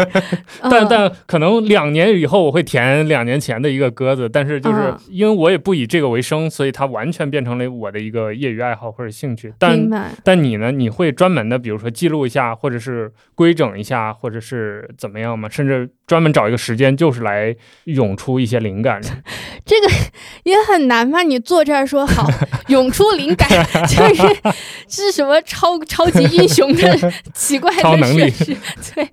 [0.62, 1.65] 但但可能。
[1.68, 9.52] 两年以后我会填两年前的一个鸽子，但是就是因为我也不以这个为生，所以它完全变成了我的一个业余爱好或者兴趣。
[9.58, 9.90] 但
[10.24, 10.70] 但你呢？
[10.70, 15.48] 你会专门的，比如说记录一下，或者是规整一下，或者是怎么样吗？
[15.48, 17.54] 甚至专门找一个时间，就是来
[17.84, 19.00] 涌出一些灵感。
[19.66, 19.88] 这个
[20.44, 21.22] 也很难吗？
[21.22, 22.28] 你坐这儿说好，
[22.68, 23.48] 涌出灵感，
[23.88, 24.22] 就是
[24.88, 28.56] 是什么超超级英雄的奇怪的设施？
[28.94, 29.08] 对，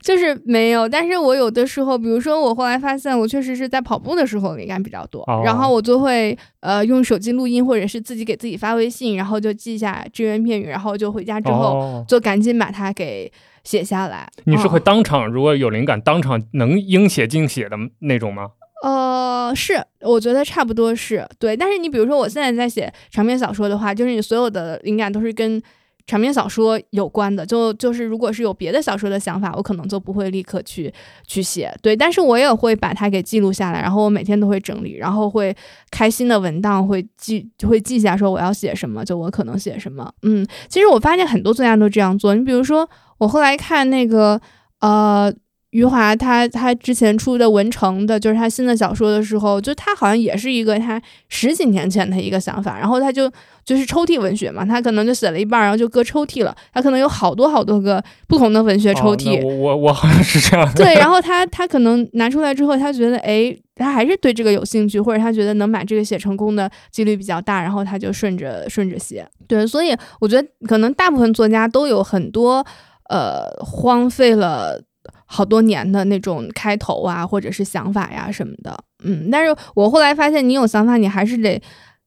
[0.00, 0.88] 就是没有。
[0.88, 13.30] 但是我有的时候，比如说我后来发现，我确实是在跑步的时候灵感比较多，然后我就会呃用手机录音，或者是自己给自己发微信，然后就记下只言片语，然后就回家之后就赶紧把它给。
[13.64, 18.50] 写下来，你是会当场如果有灵感，当场能应写尽写的那种吗？
[18.82, 21.56] 呃，是，我觉得差不多是对。
[21.56, 25.62] 但是你比如说，我现在在写长篇小说的话，就是你所有的灵感都是跟
[26.06, 27.46] 长篇小说有关的。
[27.46, 30.92] 就就是如果是有别的小说的想法，我可能就不会立刻去
[31.26, 31.74] 去写。
[31.80, 35.56] 对，但是我也会把它给记录下来，然后我每天都会整理，然后会
[35.90, 40.12] 开心的文档会记会记下说我要写什么，就我可能写什么。
[40.20, 42.34] 嗯，其实我发现很多作家都这样做。
[42.34, 42.86] 你比如说。
[43.18, 44.40] 我后来看那个，
[44.80, 45.32] 呃，
[45.70, 53.30] 余华他他之前出的《文成》的，就是他新的小说的时候，就他好像也是一个他十几年前的一个想法，然后他就
[53.64, 59.42] 就是抽屉文学嘛，他可能就写了一半，然后就搁抽屉了，他可能有好多好多个不同的文学抽屉。
[59.44, 60.70] 我我我好像是这样。
[60.74, 69.26] 对，然后他他可能拿出来之后，他觉得哎，他还是对这个有兴趣，或者他觉得能把这个写成功的几率比较大，然后他就顺着顺着写。
[69.48, 72.64] 对，所以我觉得可能大部分作家都有很多。
[73.08, 74.82] 呃，荒废了
[75.26, 81.60] 好多年的那种开头啊，或者是想法呀什么的，嗯，但是我后来发现，你有想法，你还是得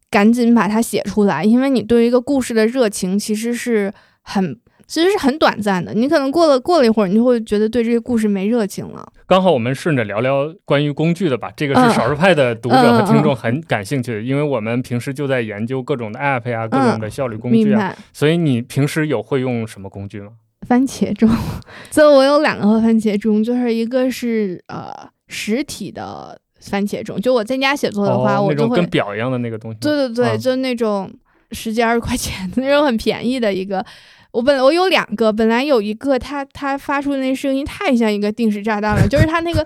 [0.09, 5.93] 赶紧把它写出来，因为你对于一个故事的热情其实是很，其实是很短暂的。
[5.93, 9.05] 你可能过了过了一会儿，你就会觉得对这个故事没热情了。
[9.27, 20.29] 刚好我们顺着聊聊关于工具的吧，这个是少数派的读者和听众很感兴趣的，因为我们平时就在研究各种的 app 呀，各种的效率工具啊，所以你平时有会用什么工具吗？
[20.67, 21.29] 番茄钟，
[21.89, 24.91] 所以我有两个番茄钟，就是一个是呃
[25.27, 29.77] 实体的番茄钟，就我在家写作的话，我就会跟表一样的那个东西。
[29.79, 31.11] 对对对，就那种
[31.51, 33.85] 十几二十块钱的那种很便宜的一个。
[34.31, 39.65] 我本我有两个，本来有一个它它发出的那声音太像一个定时炸弹了，就是它那个。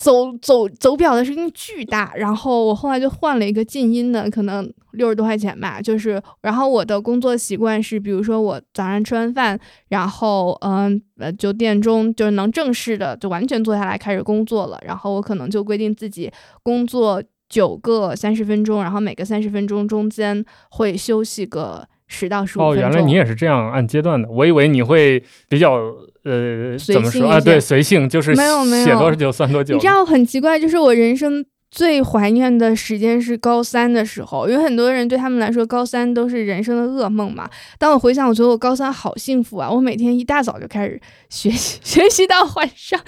[0.00, 5.78] 走走走表的声音巨大，然后我后来就换了一个静音的，可能六十多块钱吧。
[5.78, 14.78] 就是，然后我的工作习惯是，比如说我早上吃完饭，然后嗯呃九点钟就是能正式的就完全坐下来开始工作了。
[14.86, 16.32] 然后我可能就规定自己
[16.62, 21.86] 工作九个三十分钟，然后每个三十分钟中间会休息个。
[22.10, 22.84] 十到十五分钟。
[22.84, 24.28] 哦，原来你也是这样按阶段的。
[24.28, 25.76] 我以为你会比较
[26.24, 27.40] 呃，怎么说啊？
[27.40, 29.74] 对，随性，就是没有没有写多久算多久。
[29.74, 37.48] 你知道很奇怪，就是我人生最怀念的时间是高三的时候，因为很多人对他们来说高三都是人生的噩梦嘛。
[37.78, 39.70] 当我回想，我觉得我高三好幸福啊！
[39.70, 43.00] 我每天一大早就开始学习， 学习到晚上，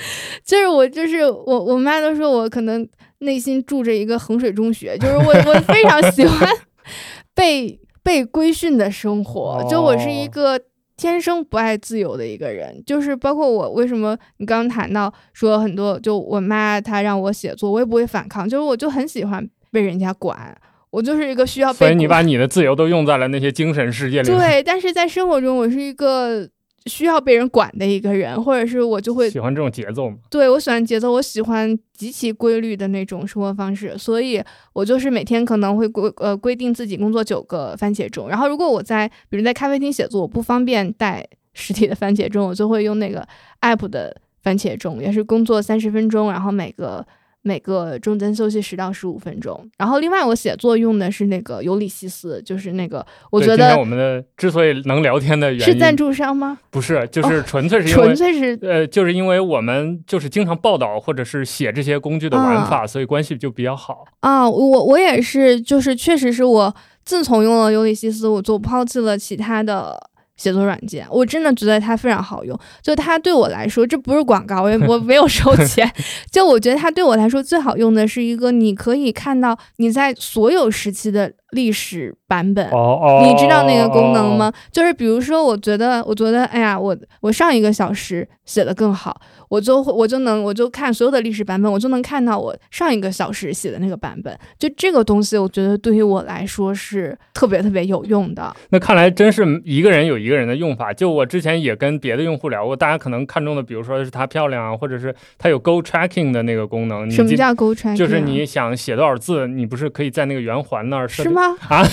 [0.47, 2.89] 就是我就是我，我妈都说我可能
[3.19, 6.49] 内心住着一个衡水中学，就是我我非常喜欢
[7.35, 7.79] 被。
[8.03, 10.61] 被规训的生活，就我是一个
[10.97, 20.57] 天生不爱自由的一个人，就是包括我为什么你刚刚谈到说很多，就我妈她让我写作，我也不会反抗，就是我就很喜欢被人家管，
[20.91, 21.79] 我就是一个需要被。
[21.79, 24.29] 所以你把你的自由都用在了那些精神世界里。
[24.29, 26.49] 对，但是在生活中，我是一个。
[26.87, 30.17] 需要被人管的一个人，或者是我就会喜欢这种节奏吗？
[30.31, 43.27] 对我喜欢节奏，我喜欢极其规律的那种生活方式，所以我就是每天可能会规呃规定自己工作九个番茄钟，然后如果我在比如在咖啡厅写作，我不方便带 实体的番茄钟，我就会用那个
[43.61, 47.07] app 的番茄钟，也是工作三十分钟，然后每个。
[47.43, 56.59] 每个中间休息十到十五分钟，然后另外我写作用的是那个尤里西斯，就是那个我觉得我们的之所以能聊天的原因是赞助商吗？
[56.71, 64.49] 不是，就是纯粹是纯粹是呃，就是因为我们就是经常报道或者是写这些工具的玩法，所以关系就比较好啊。
[64.49, 66.75] 我我也是，就是确实是我
[67.05, 70.12] 自从用了尤里西斯，我就抛弃了其他的。
[70.43, 72.59] 写作软件，我真的觉得它非常好用。
[72.83, 75.89] 就它对我来说，这不是广告，我也 我没有收钱。
[76.33, 82.69] 就我觉得它对我来说最好用的是一个，你可以看到你在所有时期的历史版本。
[82.71, 84.53] 哦你知道那个功能吗？
[84.71, 89.21] 就是比如说，我觉得，我觉得，哎呀，我我上一个小时写的更好。
[89.49, 94.37] 我就我就能我就看所有的历史版本，我就能看到我上一个小时写的那个版本。
[94.59, 98.55] 就这个东西，我觉得对于我来说是特别特别有用的。
[98.71, 100.91] 那看来真是一个人有一个人的用法。
[100.91, 107.11] 就我之前也跟别的用户聊过，大家可能看中的，比如说是它漂亮啊，或者是它有 Go Tracking 的那个功能。
[107.11, 107.97] 什么叫 Go Tracking？
[107.97, 111.42] 就是你想写多少字，你不是可以在那个圆环那儿是吗？
[111.43, 111.87] 啊，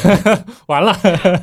[0.68, 0.96] 完了。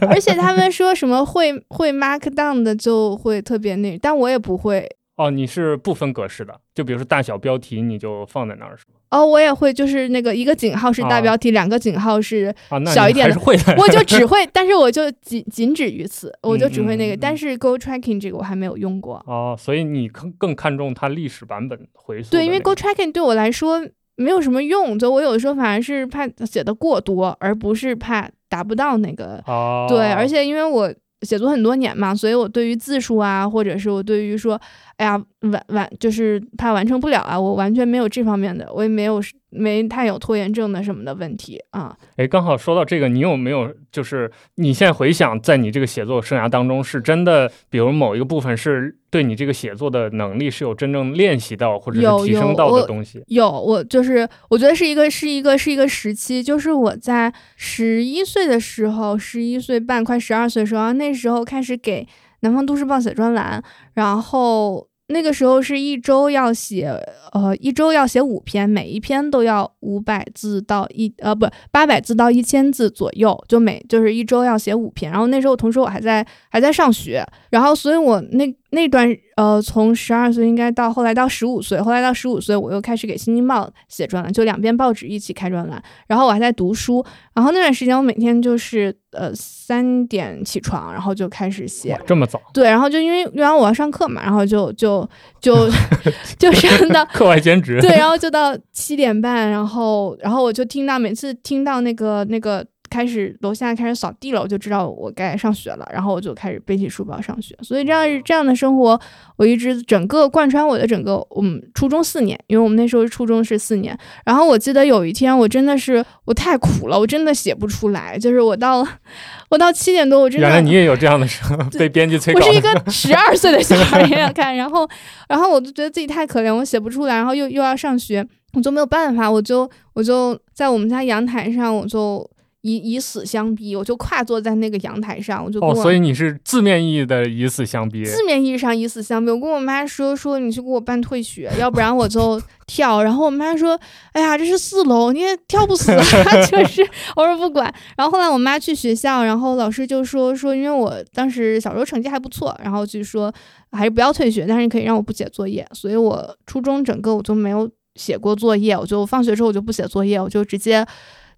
[0.08, 4.88] 而且他们说什么会会 Markdown 的就会特别那，但我也不会。
[5.16, 8.98] 哦，你是不分格式的，就比如说大小标题，你就放在那儿是吗？
[9.08, 12.54] 哦，我也会，就是那个一个井号是大标题，两个井号是
[12.92, 13.74] 小一点的，会的。
[13.78, 17.16] 我就 只会，但是我就仅仅止于此，我就只会那个。
[17.16, 19.24] 但是 Go Tracking 这个我还没有用过。
[19.26, 22.32] 哦，所以你更更看重它历史版本回溯。
[22.32, 23.86] 对，因为 Go Tracking 对我来说
[24.16, 29.42] 没有什么用，就我有的时候反而是怕写的过多，而不是怕达不到那个。
[29.46, 29.86] 哦。
[29.88, 30.92] 对，而且因为我。
[31.22, 34.60] 写作很多年嘛，所以我对于字数啊，或者是我对于说，
[34.98, 39.22] 哎呀，完完就是怕完成不了啊，我完全没有这方面的，我也没有。
[39.48, 41.96] 没太有拖延症的什么的问题啊！
[42.16, 53.22] 哎，刚好说到这个，你有没有就是你现在回想，在你这个写作生涯当中，是真的，比如某一个部分是对你这个写作的能力是有真正练习到或者是提升到的东西？
[53.28, 62.06] 有，我就是我觉得是一个是一个是一个时期，就是我在十一岁的时候，十一岁半快十二岁的时候，那时候开始给
[62.40, 63.62] 南方都市报写专栏，
[63.94, 64.86] 然后。
[65.08, 66.88] 那个时候是一周要写，
[67.32, 75.10] 呃，一周要写五篇，每一篇都要五百字到一，呃，不，八百字到一千字左右，就每就是一周要写五篇。
[75.10, 78.54] 然后那时候同时我还在还在上学，然后所以我那。
[78.70, 85.82] 那段呃，从十二岁应该到后来到十五岁，后来到十五岁，我又开始给《新京报》写专栏，就两边报纸一起开专栏。
[86.06, 87.04] 然后我还在读书，
[87.34, 91.98] 然后那段时间我每天就是呃三点起床，然后就开始写。
[92.06, 92.40] 这么早？
[92.52, 95.08] 对，然后就因为因为我要上课嘛，然后就就
[95.40, 95.68] 就
[96.38, 97.80] 就上到课外兼职。
[97.80, 102.66] 对，然后就到七点半，然后然后我就听到每次听到那个那个。
[102.88, 107.56] 开始楼下开始扫地了，我就知道我该上学了，然后我就开始背起书包上学。
[107.62, 109.00] 所以这样这样的生活，
[109.36, 113.96] 我一直整个贯穿我的整个我们初中四年，因为我们那时候初中是四年。
[114.24, 118.18] 然后我记得有一天，我真的是我太苦了，我真的写不出来。
[118.18, 118.86] 就是我到
[119.50, 122.40] 我到七点多，我真的原来你也有这样的时候 被编辑催稿。
[122.40, 124.88] 我是一个十二岁的小孩想看，然后
[125.28, 132.28] 然后我就觉得自己太可怜，我写不出来，然后又又要上学，我就没有办法，我就我就在我们家阳台上，我就。
[132.66, 139.30] 以以死相逼，我就跨坐在那个阳台上，我就哦，所以你是字面意义的以死相逼，字面意义上以死相逼。
[139.30, 143.04] 我跟我妈说说，你去给我办退学，要不然我就 跳。
[143.04, 143.78] 然后我妈说，
[144.12, 146.02] 哎呀，这是四楼，你也跳不死啊。
[146.50, 147.72] 就是我说不管。
[147.96, 153.32] 然后后来我妈去学校，然后老师就说说，因为我当时小时候成绩还不错，然后就说
[153.70, 155.64] 还是不要退学，但是你可以让我不写作业。
[155.72, 160.84] 所以我初中整个我就没有写过作业，我就放学之后我就不写作业，我就直接。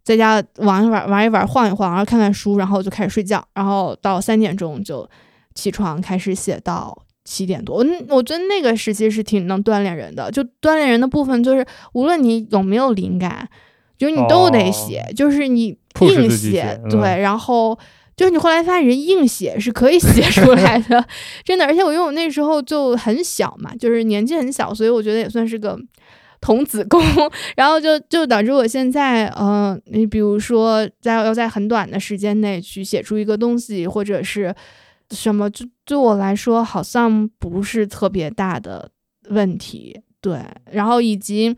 [0.08, 5.06] 在家玩一玩，玩一玩，晃一晃，然后看看书，然后就开始睡觉，然后到三点钟就
[5.54, 6.96] 起床，开始写到
[7.26, 7.76] 七点多。
[7.76, 13.46] 我我觉得那个时期是挺能锻炼人的，就锻炼人的部分就是，无论你有没有灵感，
[13.98, 17.78] 就是你都得写，就是你硬写，对，然后
[18.16, 21.04] 就是你后来发现人硬写是可以写出来的，
[21.44, 21.66] 真的。
[21.66, 25.78] 而且我因为我那时候就很小嘛，就是年纪很小，所以我觉得也算是个。
[26.40, 27.00] 童子功，
[27.56, 34.54] 然后就就导致我现在，嗯，你比如说在要在很短的时间内去写出一个东西，或者是
[35.10, 38.90] 什么，就对我来说好像不是特别大的
[39.30, 40.40] 问题，对。
[40.70, 41.50] 然后以及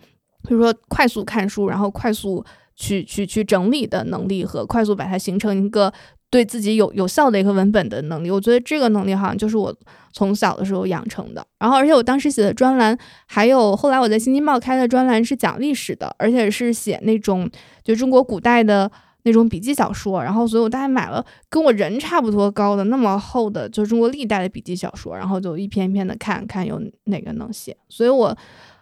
[0.48, 5.92] 比如说快速看书，然后快速去去去整理的能力和快速把它形成一个。
[6.30, 9.74] 对自己有有效的一个文本的能力，我觉得这个能力好像就是我
[10.12, 11.44] 从小的时候养成的。
[11.58, 17.50] 然后，而且我当时写的专栏，还有后来我在新京报开的专栏是讲历史的，而且是写那种
[17.82, 18.88] 就中国古代的
[19.24, 20.22] 那种笔记小说。
[20.22, 27.76] 然后，所以我大概买了跟我人差不多高的那么厚的，就是中国历代的笔记小说，然后就一篇一篇的看看有哪个能写。
[27.88, 28.36] 所以我，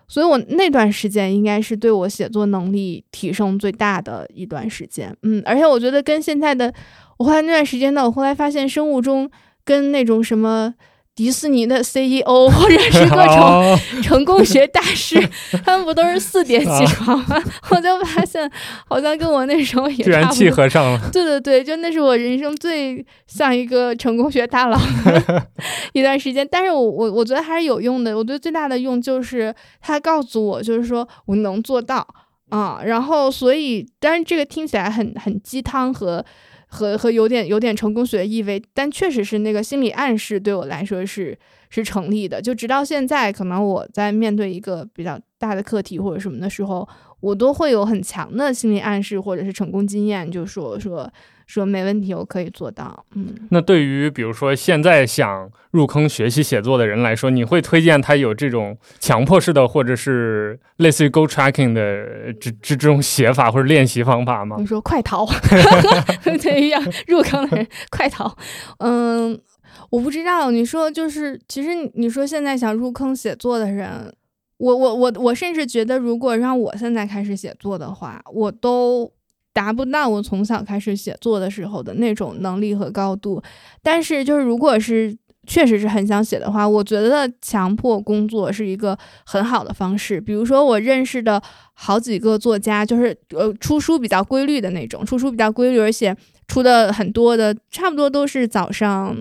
[0.06, 5.16] 所以我那段时间应该是对我写作能力提升最大的一段时间。
[5.22, 6.70] 嗯，而且我觉得跟现在的。
[7.18, 9.30] 我后来那段时间呢，我后来发现生物钟
[9.64, 10.72] 跟那种什么
[11.14, 15.20] 迪士尼的 CEO 或者是各种 成功学大师，
[15.64, 17.42] 他们不都是四点起床吗？
[17.70, 18.48] 我就发现
[18.88, 21.10] 好像跟我那时候也居然契合上了。
[21.12, 25.48] 对对对，就那是我人生最像一个成功学大佬的
[25.94, 26.46] 一段时间。
[26.48, 28.16] 但是我我我觉得还是有用的。
[28.16, 32.06] 我觉得最大的用就是他告诉我，就是说我能做到
[32.50, 32.80] 啊。
[32.84, 36.24] 然后所以，当然这个听起来很很鸡汤和。
[36.68, 41.36] 和和有点有点成功学的意味，但确实是那个心理暗示对我来说是
[41.68, 42.40] 是成立的。
[42.40, 46.88] 就直到现在，可能我在面对一个比较大的课题或者什么的时候，
[47.20, 51.10] 我都会有很强的心理暗示或者是成功经验，就说说。
[51.48, 53.04] 说没问题，我可以做到。
[53.14, 64.56] 嗯，那对于比如说现在想入坑学习写作的人来说，你会推荐他有这种强迫式的，或者是类似于 Go Tracking 的这这这种写法或者练习方法吗？
[64.58, 65.26] 你说快逃
[66.42, 68.36] 对一样入坑的人快逃。
[68.80, 69.40] 嗯，
[69.88, 74.12] 我不知道，你说就是，其实你说现在想入坑写作的人，
[74.58, 79.10] 我我我我甚至觉得，如果让我现在开始写作的话，我都
[79.58, 83.42] 达不到我从小开始写作的时候的那种能力和高度。
[83.82, 85.12] 但是就是，如果是
[85.48, 88.96] 确实是很想写的话，我觉得强迫工作是一个
[89.26, 90.20] 很好的方式。
[90.20, 91.42] 比如说，我认识的
[91.74, 99.16] 好几个作家，就是呃出书比较规律的那种，出书比较规律，而且出的很多的，差不多都是早上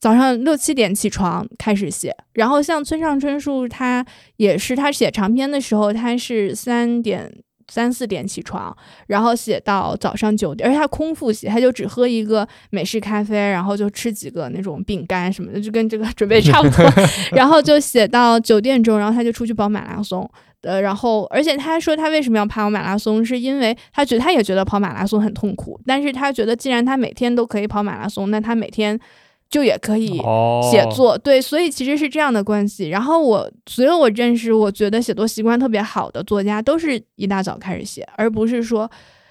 [0.00, 2.12] 早上六七点起床开始写。
[2.32, 4.04] 然后像村上春树，他
[4.38, 7.32] 也是他写长篇的时候，他是三点。
[7.68, 8.74] 三四点起床，
[9.08, 16.84] 然后写到早上九点，而且他空腹写，他就只喝一个美式咖啡，然后就吃几个那种饼干什么的，就跟这个 准备差不多，
[17.36, 20.28] 然后就写到九点钟，然后他就出去跑马拉松。
[20.62, 28.98] 呃，然后而且他说他为什么要跑马拉松，是因为他觉得他也觉得跑马拉松很痛苦，但是他觉得既然他每天都可以跑马拉松，那他每天。
[29.56, 30.20] 就也可以
[30.70, 32.90] 写作，对，所以其实是这样的关系。
[32.90, 38.90] 然后我所有我认识，我觉得写作习惯特别好的作家，都是一大早开始写，而不是说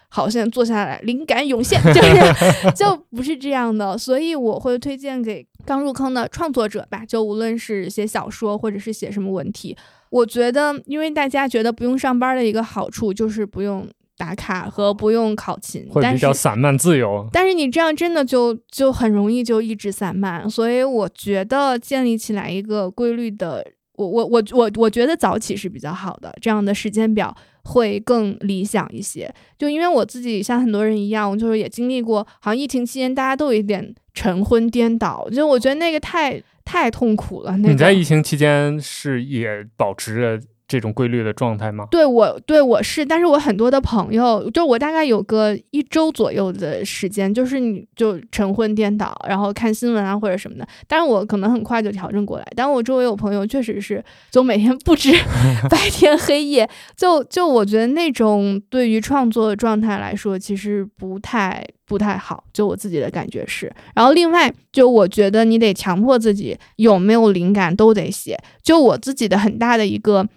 [0.09, 3.95] 好像坐下来灵感涌现， 就是就不是这样的。
[3.95, 9.77] 所以我会推荐给刚入坑的创作者吧，就无论是写小说或者是写什么文体，
[10.09, 13.87] 我觉得，因为大家觉得不用上班的一个好处就是不用。
[14.17, 17.27] 打卡和不用考勤，会比较散漫自由。
[17.33, 29.33] 但是你这样真的就就很容易就一直散漫，所以我觉得建立起来一个规律的，我我我我我觉得早起是比较好的，这样的时间表会更理想一些。
[29.57, 37.57] 就因为我自己像很多人一样，就是也经历过，好像疫情期间大家都有一点晨昏颠倒，就我觉得那个太太痛苦了。
[37.57, 40.47] 你在疫情期间是也保持着。
[40.67, 41.87] 这种规律的状态吗？
[41.91, 50.67] 对我，对我是，但是我很多的朋友，就我大概有个一周左右的时间，就是你就晨昏颠倒，然后看新闻啊或者什么的。
[50.87, 52.47] 但是我可能很快就调整过来。
[52.55, 55.11] 但我周围有朋友确实是，就每天不知
[55.69, 62.43] 白天黑夜，就就我觉得那种对于创作的状态来说，其实不太不太好。
[62.51, 63.71] 就我自己的感觉是。
[63.93, 68.35] 然后另外，就我觉得你得强迫自己有没有灵感都得写。
[68.63, 70.27] 就我自己的很大的一个。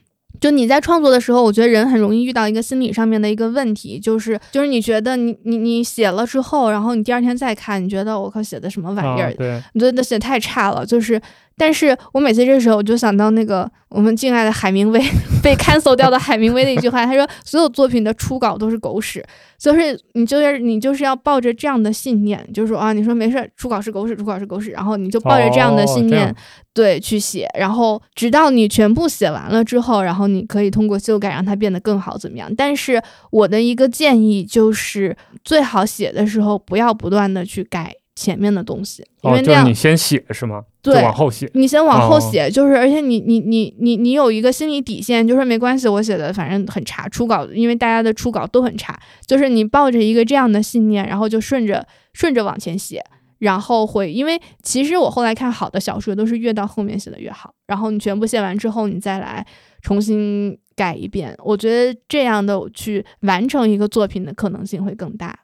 [0.41, 9.35] 就你在创作的时候，我觉得人很容易遇到一个心理上面的一个问题，就是就是你觉得你你你写了之后，然后你第二天再看，你觉得我靠写的什么玩意儿？
[9.35, 11.21] 对，你觉得写太差了，就是。
[11.59, 15.01] 但是我每次这时候，我就想到那个我们敬爱的海明威
[15.43, 19.25] 被 cancel 掉的海明威的一句话，他说：“所有作品的初稿都是狗屎。”
[19.59, 26.33] 就是你就是你就是要抱着这样的信念，就是说啊，你说没事，初稿是狗屎，初稿是狗屎，然后你就抱着这样的信念，
[26.73, 32.49] 对，去写，然后直到你全部写完了之后，然后你可以通过修改让它变得更好，怎么样？
[32.55, 33.03] 但是
[33.33, 37.93] 我的一个建议就是，最好写的时候不要不断的去改。
[38.19, 40.65] 前面的东西，因为那样你先写是吗？
[40.83, 41.49] 对，往后写。
[41.55, 53.05] 你先往后写，就是而且你你你你你有一个心理底线，就是没关系，我写的反正很差，初稿，因为大家的初稿都很差，就是你抱着一个这样的信念，然后就顺着顺着往前写，
[53.39, 59.47] 然后会，因为其实我后来看好的小说都是越到后面写的越好，然后你全部写完之后，你再来
[59.81, 65.39] 重新改一遍，我觉得这样的去完成一个作品的可能性会更大。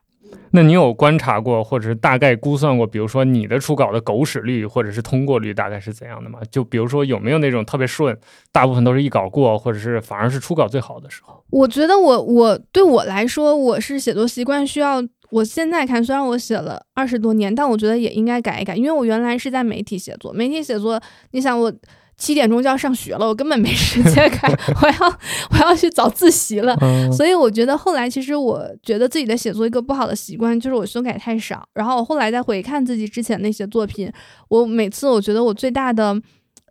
[0.51, 6.39] 那你有观察过，或者是大概估算过，比如说你的初稿的狗屎率，或者是通过率大概是怎样的吗？
[6.51, 8.16] 就比如说有没有那种特别顺，
[8.53, 11.43] 大部分都是一稿过，或者是反而是初稿最好的时候？
[11.51, 21.01] 我觉得我我对我来说，我是写作习惯需要，我现在看虽然我写了二十多年，但我觉得也应该改一改，因为我原来是在媒体写作，媒体写作，
[21.32, 21.72] 你想我。
[22.17, 24.51] 七点钟就要上学了，我根本没时间 看，
[24.83, 25.19] 我要
[25.51, 26.77] 我要去早自习了。
[27.12, 31.67] 所以我觉得后来其实我觉得自己的写作一个不好的习惯就是我修改太少。
[31.75, 34.11] 然后我后来再回看自己之前那些作品，
[34.49, 36.21] 我每次我觉得我最大的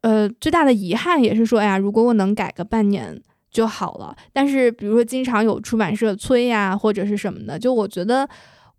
[0.02, 3.22] 呃最大的遗憾也是说，哎呀，如果我能改个半年
[3.52, 4.16] 就好了。
[4.32, 8.28] 但是比如说经常有出版社催呀或者是什么的，就我觉得。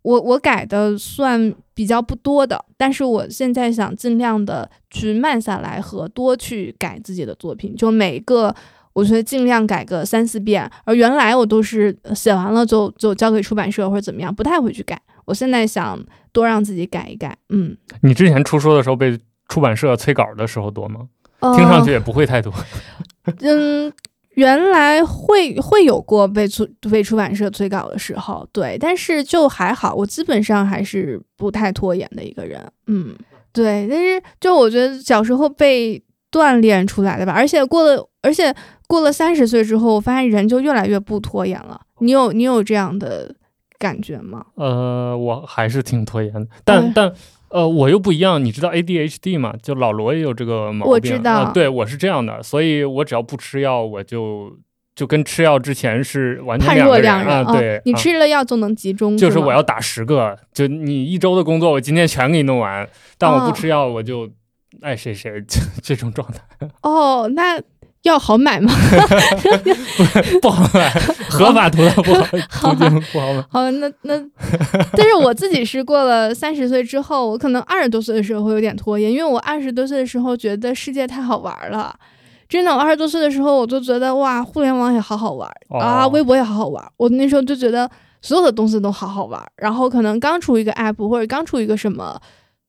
[0.05, 8.55] 我我改的算比较不多的，但是我现在想尽量的去慢下来和多去改自己的作品，就每个
[8.92, 15.00] 我觉得尽量改个三四遍，而原来我都是写完了就就交给出版社或者怎么样，不太会去改。
[15.24, 15.98] 我现在想
[16.32, 17.34] 多让自己改一改。
[17.48, 21.09] 嗯，你之前出书的时候被出版社催稿的时候多吗？
[21.40, 22.52] 听上去也不会太多。
[23.40, 23.90] 嗯。
[24.35, 33.14] 原来会会有过被出被出版社催稿的时候，对，但是就还好，我基本上还是不太拖延的一个人，嗯，
[33.53, 38.55] 对，但是就我觉得小时候被锻炼出来的吧，而且过了，而且
[38.87, 41.80] 过了三十岁之后，我发现人就越来越不拖延了。
[42.01, 43.35] 你有你有这样的
[43.78, 44.45] 感觉吗？
[44.57, 47.12] 呃，我还是挺拖延的，但但。
[47.55, 49.55] 呃，我又不一样，你知道 ADHD 吗？
[49.62, 50.92] 就老罗也有这个毛病。
[50.92, 54.59] 我知道，对我是这样的，所以我只要不吃药，我就
[54.96, 57.46] 就跟吃药之前是完全两人。
[57.46, 59.16] 对，你吃了药就能集中。
[59.16, 62.88] 就是我要打十个，就你一周的工作，我今天全给你弄完。
[63.16, 64.28] 但我不吃药，我就
[64.80, 65.32] 爱谁谁，
[65.80, 66.68] 这种状态。
[66.82, 67.62] 哦，那。
[68.05, 68.70] 药好买吗？
[70.32, 70.90] 不 不好买，
[71.28, 73.44] 合法途道不好， 途径不好买。
[73.50, 74.14] 好，那那，
[74.92, 81.98] 但是我自己是过了三十岁之后，我可能二十多岁的时候会有点拖延，因为我二十多岁的时候觉得世界太好玩了，
[82.46, 87.90] 真的，我二十多岁的时候我就觉得哇，互联网也好好玩啊，微博也好好玩，我那时候就觉得
[88.20, 92.20] 所有的东西都好好玩，然后可能刚出一个 app 或者刚出一个什么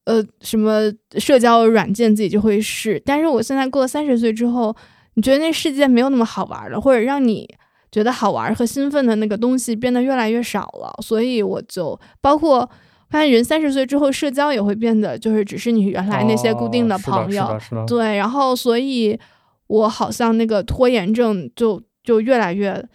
[0.05, 4.73] 呃什么社交软件，自己就会试，但是我现在过了三十岁之后。
[5.15, 7.49] 你觉得那世界没有那么好玩了，或者让你
[7.91, 12.69] 觉得好玩和兴奋的那个东西变得越来越少了，所以我就包括
[13.09, 17.57] 发现人三十岁之后社交也会变得就是只是你原来那些固定的朋友，
[17.87, 19.17] 对，然后所以
[19.67, 22.85] 我好像那个拖延症就就越来越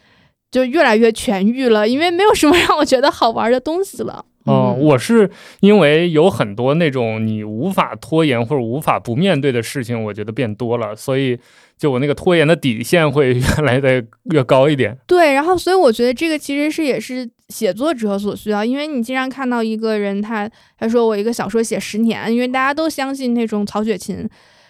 [0.50, 4.26] 就越来越痊愈了，因为没有什么让我觉得好玩的东西了。
[4.44, 11.38] 嗯，我是因为有很多那种你无法拖延或者无法不面对的事情，我觉得变多了，所以。
[11.80, 14.94] 就我那个拖延的底线会越来的越高一点。
[15.06, 20.46] 对，然后所以我觉得这个其实是也是写作者所需要，因为你经常看到一个人他
[20.78, 24.28] 他说我一个小说写十年，因为大家都相信那种曹雪芹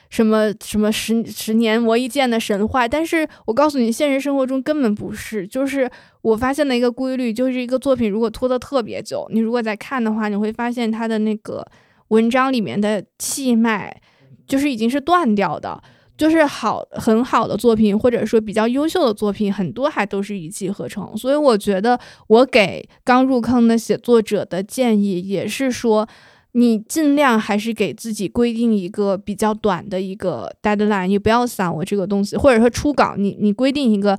[0.08, 5.44] 什么什么十十年磨一剑的神话，但是我告诉你，现实生活中根本不是。
[5.44, 5.90] 就是
[6.22, 11.66] 我发现的一个规律，就是一个作品如果拖得特别久，你如果在看的话，你会发现它的那个
[12.08, 14.00] 文章里面的气脉
[14.46, 15.82] 就是已经是断掉的。
[16.20, 21.16] 就是好很好的作品，或者说比较优秀的作品，很多还都是一气呵成。
[21.16, 26.06] 所以我觉得，我给刚入坑的写作者的建议也是说，
[26.52, 34.18] 你尽量还是给自己规定一个比较短的一个 deadline，你不要想我这个东西，或者说初稿，你你规定一个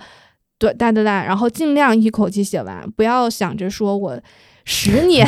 [0.57, 4.19] 短 deadline，然后尽量一口气写完，不要想着说我
[4.65, 5.27] 十 年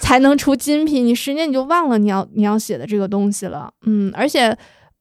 [0.00, 3.72] 才能出精品，你十年你就忘了你要你要写的这个东西了。
[3.86, 4.54] 嗯，而且。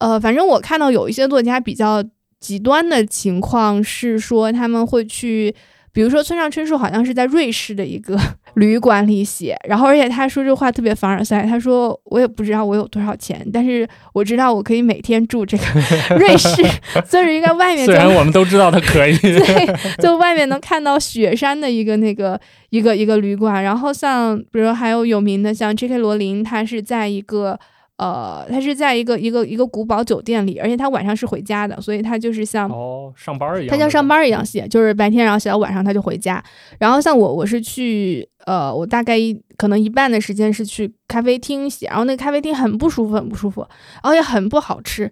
[0.03, 2.03] 呃，反正我看到有一些作家比较
[2.41, 5.55] 极端的情况是说他们会去，
[5.93, 8.19] 比如说村上春树好像是在瑞士的一个
[8.55, 15.63] 旅馆里写，然后而且他说这话特别凡尔赛，他说我也不知道我有多少钱，但是我知道我可以每天住这个
[16.19, 16.61] 瑞士，
[17.09, 22.37] 就是一个外面虽然我们都知道他可以， 对，就外面能看到雪山的一个那个
[22.71, 25.97] 一个一个旅馆，然后像比如还有有名的像 J.K.
[25.97, 27.57] 罗琳，他是在一个。
[28.03, 36.43] 呃，他是在一个一个一个古堡酒店里，而且他晚上是回家的，所以他就是像哦上班一样，他像上班一样写，就是白天然后写到晚上他就回家。
[36.79, 43.65] 然后像我，我是去呃，我大概一可能一半的时间是去咖啡厅写，然后那个咖啡厅很不舒服，很不舒服，
[44.03, 45.09] 然后也很不好吃，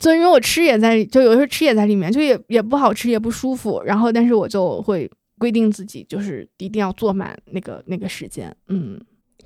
[0.00, 3.80] 所以因为我吃也在，就有时候吃也在里面，就也也不好吃，也不舒服。
[3.84, 8.52] 然后但是我就会规定自己，就是一定要坐满那个那个时间。
[8.66, 9.00] 嗯，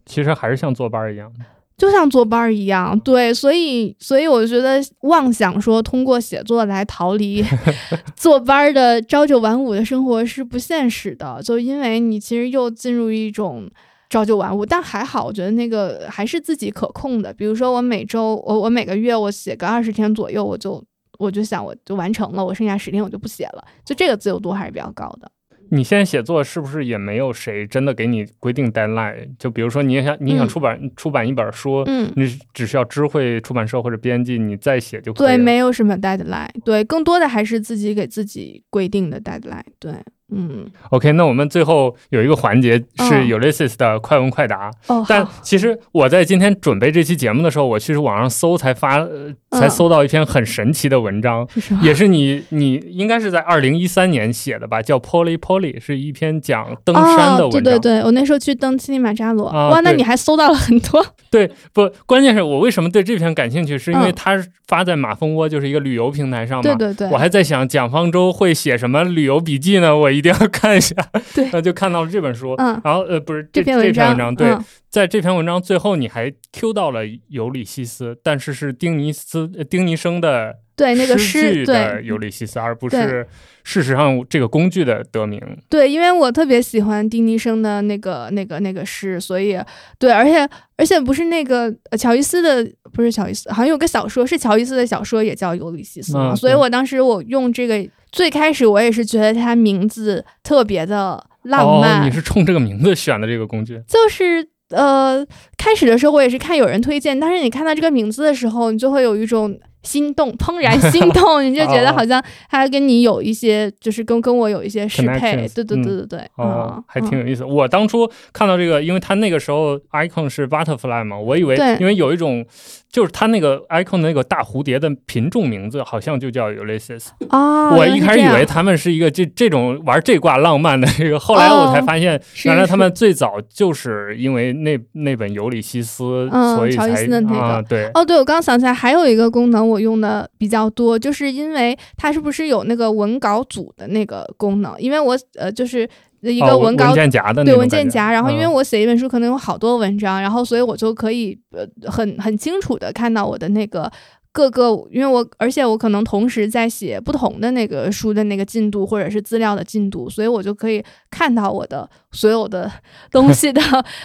[0.06, 1.30] 其实还是像坐班一样。
[1.76, 7.44] 就像坐班儿一样，对，所以，所以我觉得妄想说通过写作来逃离
[8.16, 11.42] 坐班儿的朝九晚五的生活是不现实的。
[11.42, 13.68] 就因为你其实又进入一种
[14.08, 17.30] 朝九晚五，但还好，我觉得那个还是自己可控的。
[17.32, 20.82] 比如说，我每周，我我每个月我写个二十天左右，我就
[21.18, 25.30] 我就想我就完成了，我剩下十天我就不写了，就这个自由度还是比较高的。
[25.70, 29.28] 你现在写作是不是也没有谁真的给你规定 deadline？
[29.38, 35.26] 就比如说你想你想出版出版一本书，嗯，你只需要知会出版社或者编辑，你再写就可以。
[35.26, 36.48] 对，没有什么 deadline。
[36.64, 39.62] 对，更多的还是自己给自己规定的 deadline。
[39.78, 39.92] 对。
[40.34, 44.72] 嗯，OK，那我们最后有一个环节是 Ulysses 的快问快答。
[44.88, 49.06] 哦，但其实我在今天准备这期节目的时候，我其实网上搜才发，
[49.52, 51.46] 才搜到一篇很神奇的文章，
[51.80, 54.82] 也是你你应该是在二零一三年写的吧？
[54.82, 57.62] 叫 Polly Polly，是一篇讲登山的文章。
[57.62, 59.46] 对对对，我那时候去登乞力马扎罗。
[59.46, 61.06] 啊哇，那你还搜到了很多。
[61.30, 66.62] 对，不，关键是我为什么对这篇感兴趣，是因为它发在马蜂窝，就是一个旅游平台上嘛。
[66.62, 67.08] 对对对。
[67.10, 69.96] 我还在想蒋方舟会写什么旅游笔记呢？
[69.96, 70.15] 我。
[70.16, 70.94] 一定要看一下，
[71.34, 74.56] 对， 那就看到了这本书，嗯，然后呃，不是这篇文章，对，
[74.88, 83.26] 在这篇文章最后你还 Q 到了尤里西斯，但是是丁尼斯丁尼生的对那个诗对尤里西斯，而不是
[83.64, 85.40] 事实上这个工具的得名。
[85.68, 89.58] 对，因为我特别喜欢丁尼生的那个那个那个诗，所以
[89.98, 97.88] 对，而且而且不是那个乔伊斯的，不是乔伊斯，好像有个小说是乔伊斯的小说也叫尤里西斯嘛，所以我当时我用这个。
[98.12, 102.06] 最开始我也是觉得他名字特别的浪漫。
[102.06, 103.82] 你是冲这个名字选的这个工具？
[103.86, 105.26] 就是呃，
[105.58, 109.58] 开始的时候我也是看有人推荐，但是你看到这个名字的时候，你就会有一种。
[109.86, 117.44] 心动，怦然心动， 你就觉得好像他跟你有一些，就是跟跟我有一些适配，对对对对对，哦，还挺有意思。
[117.44, 122.44] 我当初看到这个，因为他那个时候 icon 是 butterfly 嘛，我以为因为有一种，
[122.90, 127.76] 就是它那个 icon 的那个大蝴蝶的品种名字好像就叫 Ulysses 啊。
[127.76, 137.90] 我一开始以为他们是一个这这种玩这挂浪漫的这个，后来我才发现，原来他们最早就是因为那那本尤里西斯，所以才啊对。
[137.92, 139.66] 哦，对，我刚刚想起来还有一个功能。
[139.66, 144.72] 我用的比较多，就是因为它是不是有那个文稿组的那个功能？
[144.78, 145.88] 因为我呃，就是
[146.20, 153.90] 一个文稿文件夹的对文件夹，然后因为我写一本书可能有好多文章，然后所以我就可以呃很很清楚的看到我的那个。
[154.32, 162.70] 各个，因为我而且我可能同时在写不同的那个书的那个进度或者是资料的进度，所以我就可以看到我的所有的
[163.10, 163.62] 东西的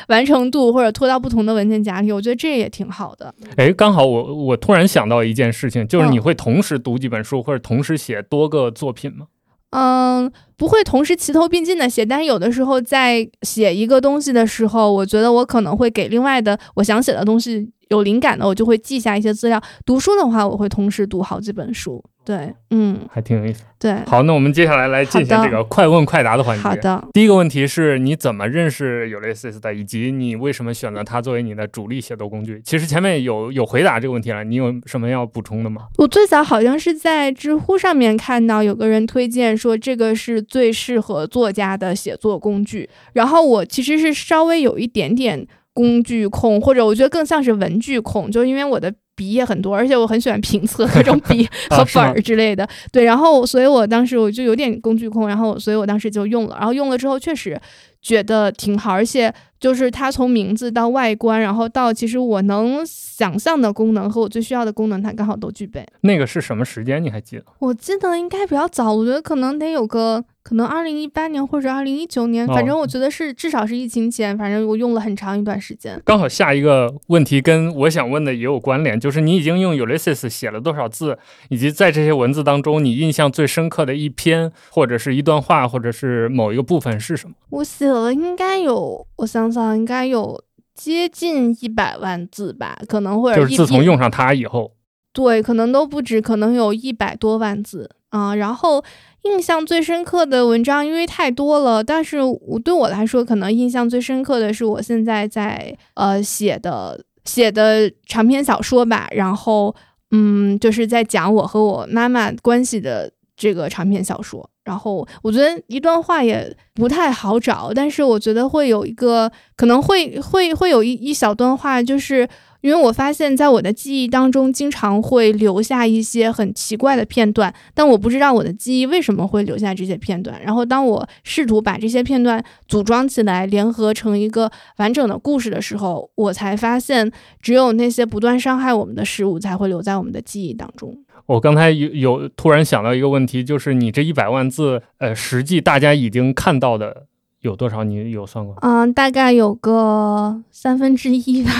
[0.07, 3.35] 完成度或者拖到不同的文件夹里，我觉得这也挺好的。
[3.57, 9.25] 哎，刚好我我突然想到一件事情，就是你会同时读几本书或者同时写多个作品吗？
[9.71, 17.71] 嗯，不会同时齐头并进的写，但是有的时候在写一个东西的时候，我觉得我可能会给另外的我想写的东西。
[17.89, 19.61] 有灵感的，我就会记下一些资料。
[19.85, 22.01] 读书的话，我会同时读好几本书。
[22.23, 23.63] 对，嗯，还挺有意思。
[23.79, 26.61] 对，好，那我们接下来来进行这个快问快答的环节。
[26.61, 32.61] 好的，第一个问题是你怎么认识 Ulysses 的，以及你为什么选择它作为你的主力写作工具？
[32.63, 35.87] 其实前面有有回答这个问题了，你有什么要补充的吗？
[35.97, 45.47] 我最早好像是在知乎上面看到有个人推荐说这个是最适合作家的写作工具，然后我其实是稍微有一点点。
[45.73, 52.67] 工具控，或者我觉得更像是文具控，就是因为我的笔也很多，而且我很喜欢评测 各种笔和本儿之类的。
[52.91, 57.59] 对，然后所以我当时我就有点工具控，然后所以我当时就用了，然后用了之后确实
[58.01, 59.33] 觉得挺好，而且。
[59.61, 65.85] 就是它从名字到外观，然后到其实我能想象的功能和我最需要的功能，它刚好都具备。
[66.01, 67.01] 那个是什么时间？
[67.01, 67.45] 你还记得？
[67.59, 76.01] 我记得应该比较早，我觉得可能得有个可能二零一八年或者二零一九年，反正我觉得是至少是疫情前，反正我用了很长一段时间。
[76.03, 81.19] 刚好下一个问题跟我想问的也有关联，就是你已经用 Ulysses 写了多少字，
[81.49, 87.35] 以及在这些文字当中，你印象最深刻的一篇或者是一段话，或者是某一个部分是什么？
[87.51, 89.75] 我写了应该有，我想想。
[89.77, 90.43] 应该有
[90.73, 94.73] 接近一百万字吧，可能会就是自从用上它以后，
[95.13, 98.35] 对，可能都不止，可能有一百多万字啊。
[98.35, 98.83] 然后
[99.23, 109.07] 印象最深刻的文章，因为太多了，但是我对我来说，可能印象最深刻的是我现在在呃写的写的长篇小说吧。
[109.11, 109.75] 然后
[110.11, 114.49] 嗯，就是在讲我和我妈妈关系的这个长篇小说。
[114.63, 122.27] 然后我觉得一段话也不太好找，但是我觉得会有一个可能会会会有一一小段话，就是
[122.61, 130.39] 因为我发现在我的记忆当中经常会留下一些很奇怪的片段，但我不知道我的记忆为什么会留下这些片段。
[130.43, 137.11] 然后当我试图把这些片段组装起来，联合成一个完整的故事的时候，我才发现
[137.41, 140.95] 只有那些不断伤害我们的事物才会留在我们的记忆当中。
[141.25, 147.05] 我刚才有有突然想到一个问题，就是你这一百万字，呃，实际大家已经看到的
[147.41, 147.83] 有多少？
[147.83, 148.55] 你有算过？
[148.61, 151.51] 嗯，大概有个三分之一吧。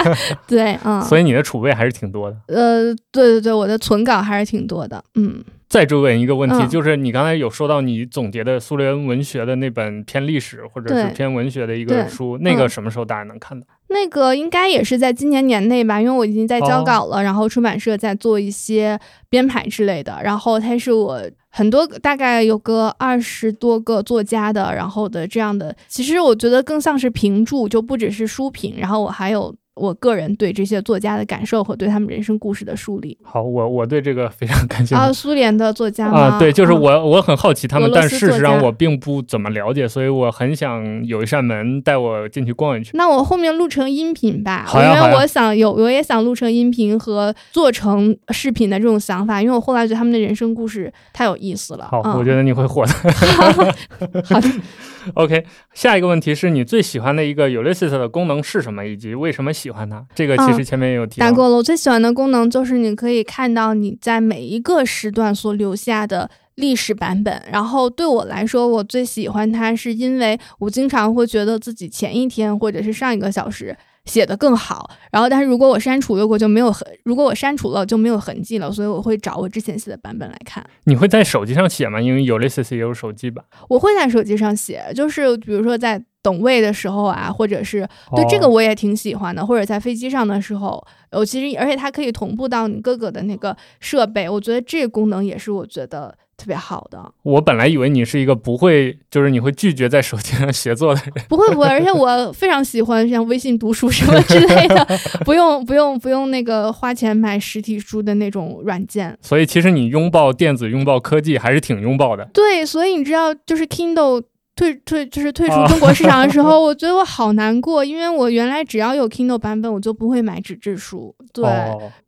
[0.46, 1.00] 对，嗯。
[1.02, 2.36] 所以你的储备还是挺多的。
[2.48, 5.04] 呃，对对对，我的存稿还是挺多的。
[5.14, 5.42] 嗯。
[5.68, 13.66] 再追问一个问题，就是你刚才有说到你总结的苏联文学的那本偏历史或者是偏文学的一个书，那个什么时候大家能看到？
[13.88, 18.98] 那个应该也是在今年年内吧，因为我已经在交稿了，然后出版社在做一些
[19.28, 20.18] 编排之类的。
[20.22, 28.74] 然后它是我很多大概有个二十多个作家的，然后的这样的，其实我觉得更像是评注，就不只是书评。
[28.78, 29.54] 然后我还有。
[29.76, 33.16] 我个人对这些作家的感受和对他们人生故事的梳理。
[33.22, 34.94] 好，我我对这个非常感兴趣。
[34.94, 42.92] 啊，苏联的作家啊，对，就是我，我很好奇他们，但事实上我并不怎么了解，所以我很想有一扇门带我进去逛一圈。
[42.94, 51.88] 那我后面录成音频吧，好因为我想有，我也想录成音频和做成视频的这种想法，因为我后来觉得他们的人生故事太有意思了。
[51.90, 52.92] 好，我觉得你会火的。
[54.24, 54.48] 好的。
[55.14, 60.04] OK，下一个问题是你最喜欢的一个 Ulysses 的功能是什么，以及为什么喜欢它？
[60.14, 61.20] 这个其实前面也有提。
[61.20, 67.42] 答过了，我最喜欢的功能就是你可以看到你在每一个时段所留下的历史版本。
[67.52, 73.76] 然后对我来说，我最喜欢它，是因为我经常会觉得自己前一天或者是上一个小时。
[74.06, 80.64] 写的更好，然后但是如果我删除了我就没有痕，如果我删除了就没有痕迹了，所以我会找我之前写的版本来看。
[80.84, 82.00] 你会在手机上写吗？
[82.00, 83.44] 因为有类似也有手机版。
[83.68, 96.16] 我会在手机上写，就是比如说在等位的时候啊，或者是对这个我也挺喜欢的，或者在飞机上的时候，我其实而且它可以同步到你各个的那个设备，我觉得这个功能也是我觉得。
[96.38, 101.14] 特别好的，我本来以为你是一个不会，就是你会拒绝在手机上写作的人。
[101.30, 104.86] 不会不会，而且我非常喜欢像微信读书什么之类的，
[105.24, 109.16] 不用不用不用那个花钱买实体书的那种软件。
[109.22, 112.28] 所以其实你拥抱电子、拥抱科技还是挺拥抱的。
[112.34, 114.22] 对，所以你知道，就是 Kindle
[114.56, 121.14] 退退就是退出中国市场的时 候，我觉得我好难过，因为我原来只要有 Kindle 版本，我就不会买纸质书。
[121.32, 121.44] 对，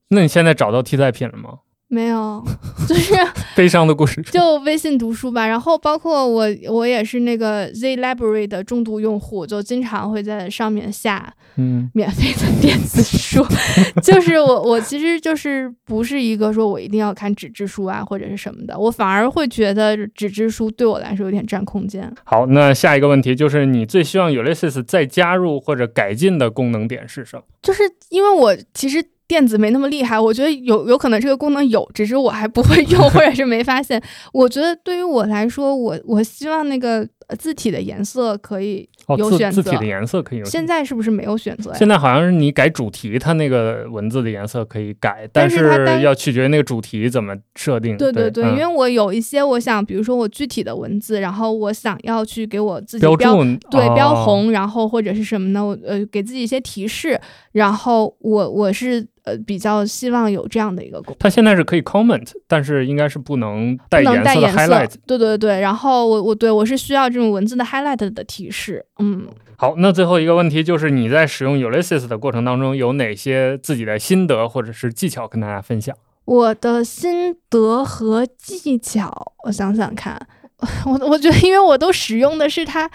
[0.09, 1.59] 那你现在找到替代品了吗？
[1.91, 2.45] 没有，
[2.87, 3.15] 就是
[3.57, 4.21] 悲伤的故事。
[4.31, 13.43] 就微信读书吧，然后包括我，我也是那个 Z Library 的重度用户，就经常会在上面下嗯免费的电子书。
[14.05, 22.13] 就是我，我其实就是不是一个说我一定要看纸质书啊或者是什么的，我反而会觉得纸质书对我来说有点占空间。
[22.25, 27.43] 好，那下一个问题就是你最希望 Ulysses 再加入或者改进的功能点是什么？
[27.63, 29.03] 就是因为我其实。
[29.29, 34.03] 电子没那么厉害，我觉得有有可能这个功能有，只是我还不会用，或者是没发现。
[34.33, 37.07] 我觉得对于我来说，我我希望那个。
[37.39, 38.89] 字体的颜色可以
[39.19, 40.45] 有选择，字体的颜色可以有。
[40.47, 41.77] 现在是不是没有选择呀？
[41.77, 47.99] 现在好像是你改主题，它那个文字的颜色可以改，但是要取决于那个主题怎么设定。
[47.99, 55.63] 对对对，因为我有一些，我想，比如说我具体的文字，然后我想要去给我自己标对标红，然后或者是什么呢？
[55.63, 57.21] 我呃给自己一些提示，
[57.53, 59.07] 然后我我是。
[59.29, 61.17] 呃，比较希望有这样的一个功能。
[61.19, 64.95] 它现在是可以 comment，但是应该是不能带颜色的 highlight。
[65.07, 68.87] 对对对，然后我我对我是需要这种文字的 highlight 的提示。
[68.99, 69.27] 嗯，
[69.57, 75.95] 好，那最后一个问题就是你在使用 Ulysses 的过程当中有哪些自己的心得或者是技巧跟大家分享？
[76.25, 80.19] 我的心得和技巧，我想想看，
[80.87, 82.91] 我我觉得因为我都使用的是它。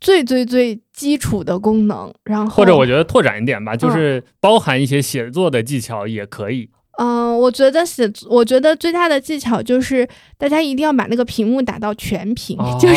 [0.00, 6.70] 最最最基础的功能，然后或者我觉得拓展一点吧，就是包含一些写作的技巧也可以。
[6.98, 10.06] 嗯，我觉得写，我觉得最大的技巧就是
[10.36, 12.96] 大家一定要把那个屏幕打到全屏， 就是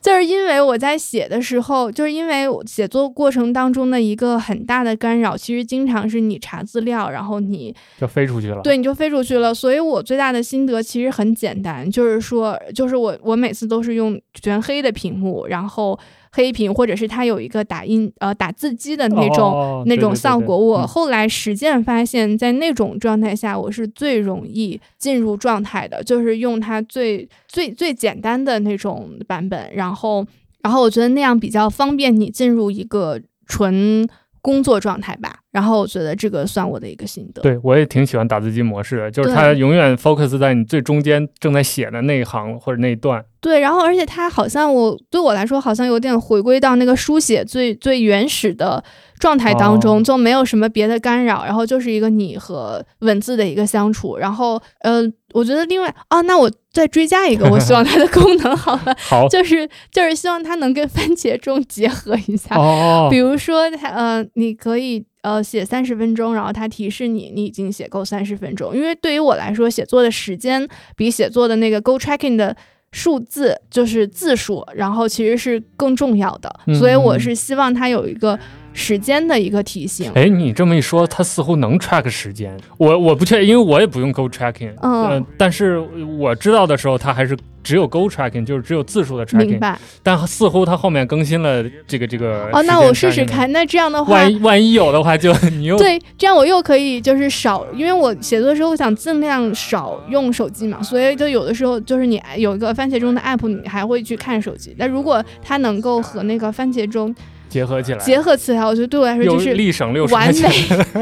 [0.00, 9.54] 就是因为我在写的时候，就是因为写作过程当中的一个很大的干扰，其实经常是你查资料，然后你就飞出去了，对，你就飞出去了。
[9.54, 15.98] 所以我最大的心得其实很简单，就是说，就是我我每次都是用全黑的屏幕，然后。
[16.32, 20.56] 黑屏，或者是它有一个打印呃打字机的那种那种效果。
[20.56, 29.72] 我后来实践发现，在那种状态下，我是最容易进入状态的，就是用它最最最简单的那种版本。
[29.74, 30.26] 然后，
[30.62, 34.08] 然后我觉得那样比较方便你进入一个纯。
[34.42, 37.42] 工作状态吧，然后我觉得这个算我的一个心得。
[37.42, 43.24] 对我也挺喜欢打字机模式的，就是它永远 focus 在你最中间正在写的那一行或者那一段。
[43.40, 48.82] 对，然后而且它好像我对我来说好像有点回归到那个书写最最原始的。
[49.18, 54.16] 状态当中就没有什么别的干扰，然后就是一个你和文字的一个相处。
[54.16, 55.02] 然后，呃，
[55.34, 62.56] 我觉得另外啊，那我再追加一个，我希望它的功能好了，好，就是就是希望它能跟 番茄钟结合一下。
[62.56, 68.74] 哦，比如说它呃，你可以呃写三十分钟，然后它提示你你已经写够三十分钟。
[68.74, 72.56] 因为对于我来说，写作的时间比写作的那个 Go Tracking 的
[72.92, 76.60] 数字就是字数，然后其实是更重要的。
[76.74, 78.38] 所以我是希望它有一个。
[78.72, 80.10] 时间的一个提醒。
[80.14, 82.56] 哎，你这么一说，它似乎能 track 时间。
[82.78, 84.72] 我我不确定，因为我也不用 Go Tracking。
[84.82, 85.78] 嗯，但是
[86.18, 89.46] 我知道的时候，它还是只有 Go Tracking，就是只有字数的 tracking。
[89.46, 89.78] 明白。
[90.02, 92.48] 但似乎它后面更新了这个这个。
[92.52, 93.50] 哦，那我试试看。
[93.52, 104.74] 那这样的话，万万一有的话，就 你又对，这样我又可以就是少，因为我写作的时候我想尽量少用手机嘛，所以就有的时候就是你有一个番茄钟的 app，你还会去看手机。
[104.78, 107.14] 那如果它能够和那个番茄钟。
[107.50, 110.48] 结合起来，结合起来，我觉得对我来说就是立省六完美。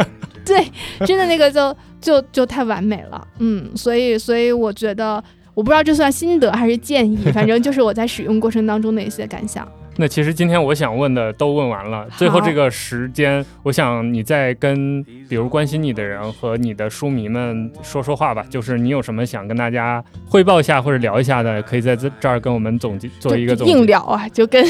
[0.45, 0.65] 对，
[1.07, 5.23] 真的那个就就就太完美了，嗯，所以所以我觉得，
[5.53, 9.69] 我不知道这算心得还是建议，反正就是我在使用过程当中的一些感想。
[10.01, 24.65] 那其实今天我想问的都问完了，最后这个时间，我想你再跟比如关心你的人和你的书迷们说说话吧，就是你有什么想跟大家汇报一下或者聊一下的，可以在这这儿跟我们总结做一个总结硬聊啊，就跟。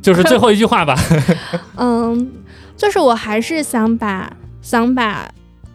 [0.00, 0.94] 就是最后一句话吧。
[1.76, 2.30] 嗯，
[2.76, 4.30] 就是我还是想把
[4.62, 5.28] 想把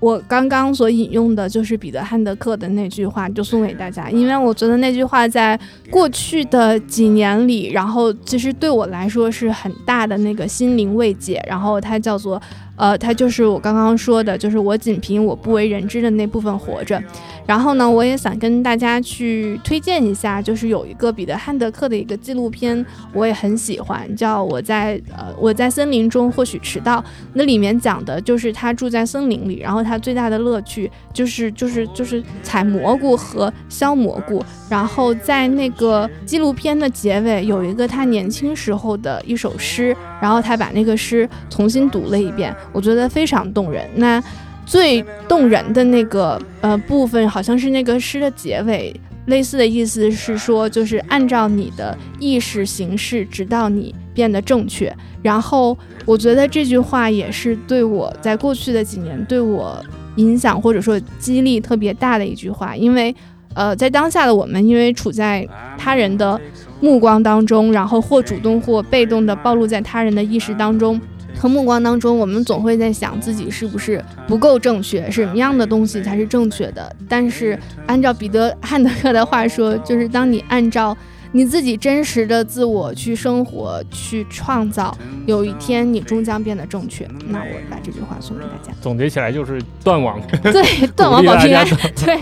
[0.04, 5.58] 我刚刚所引用的，就是彼得汉德克的那句话，就送给大家，因为我觉得那句话在
[5.90, 11.42] 过去的几年里，然后其实对我来说是很大的那个心灵慰藉。
[11.48, 12.42] 然后它叫做
[12.76, 17.02] 呃，它就是我刚刚说的，就是我仅凭我不为人知的那部分活着。
[17.46, 27.02] 然后呢，我也想跟大家去推荐一下，就是有一个彼得汉德克的一个纪录片，我也很喜欢，叫《我在呃我在森林中或许迟到》。
[27.34, 34.42] 那里面讲的就是他住在森林里，然后他最大的乐趣就是就是就是采蘑菇和削蘑菇。
[34.70, 43.90] 然后在那个纪录片的结尾有一个他年轻时候的一首诗，然后他把那个诗重新读了一遍，我觉得非常动人。
[43.96, 44.24] 那。
[44.66, 48.96] 最动人的那个呃部分，好像是那个诗的结尾，
[49.26, 54.96] 类似的意思是说，就是按照你的意识行事，直到你变得正确。
[55.22, 59.84] 然后我觉得这句话也是对我在过去的几年对我
[60.16, 63.14] 影响或者说激励特别大的一句话，因为
[63.56, 65.46] 呃在当下的我们，因为处在
[65.78, 66.40] 他人的
[66.80, 70.98] 目光当中，然后或主动或被动的暴露在他人的意识当中。
[71.38, 76.96] 和目光当中，我们总会在想自己是不是不够正确，什么样的东西才是正确的？
[77.10, 80.96] 但是按照彼得汉德克的话说，就是当你按照
[81.32, 84.96] 你自己真实的自我去生活、去创造，
[85.26, 87.08] 有一天你终将变得正确。
[87.28, 88.72] 那我把这句话送给大家。
[88.80, 91.66] 总结起来就是断网， 对， 断网保平安。
[91.96, 92.18] 对，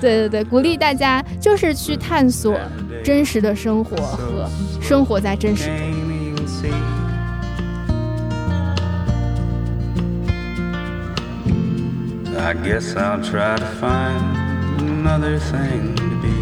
[0.00, 2.58] 对对对，鼓励大家就是去探索
[3.04, 4.48] 真实的生活和
[4.80, 6.99] 生活在真实中。
[12.42, 16.38] I guess I'll try to find another thing to be.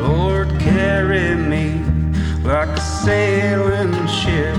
[0.00, 1.82] Lord, carry me
[2.44, 4.54] like a sailing ship.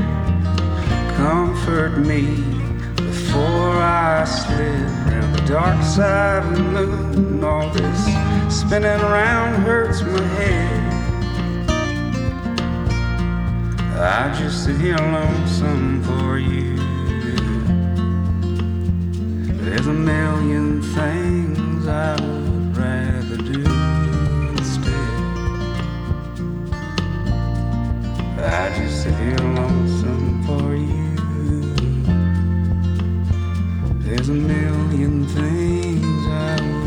[1.16, 2.36] Comfort me
[2.98, 4.60] before I slip
[5.08, 7.44] around the dark side of the moon.
[7.44, 8.04] All this
[8.54, 10.90] spinning around hurts my head.
[13.98, 16.89] I just sit here lonesome for you.
[19.62, 23.64] There's a million things I would rather do
[24.52, 24.94] instead.
[28.40, 31.16] I just sit here lonesome for you.
[34.00, 36.79] There's a million things I would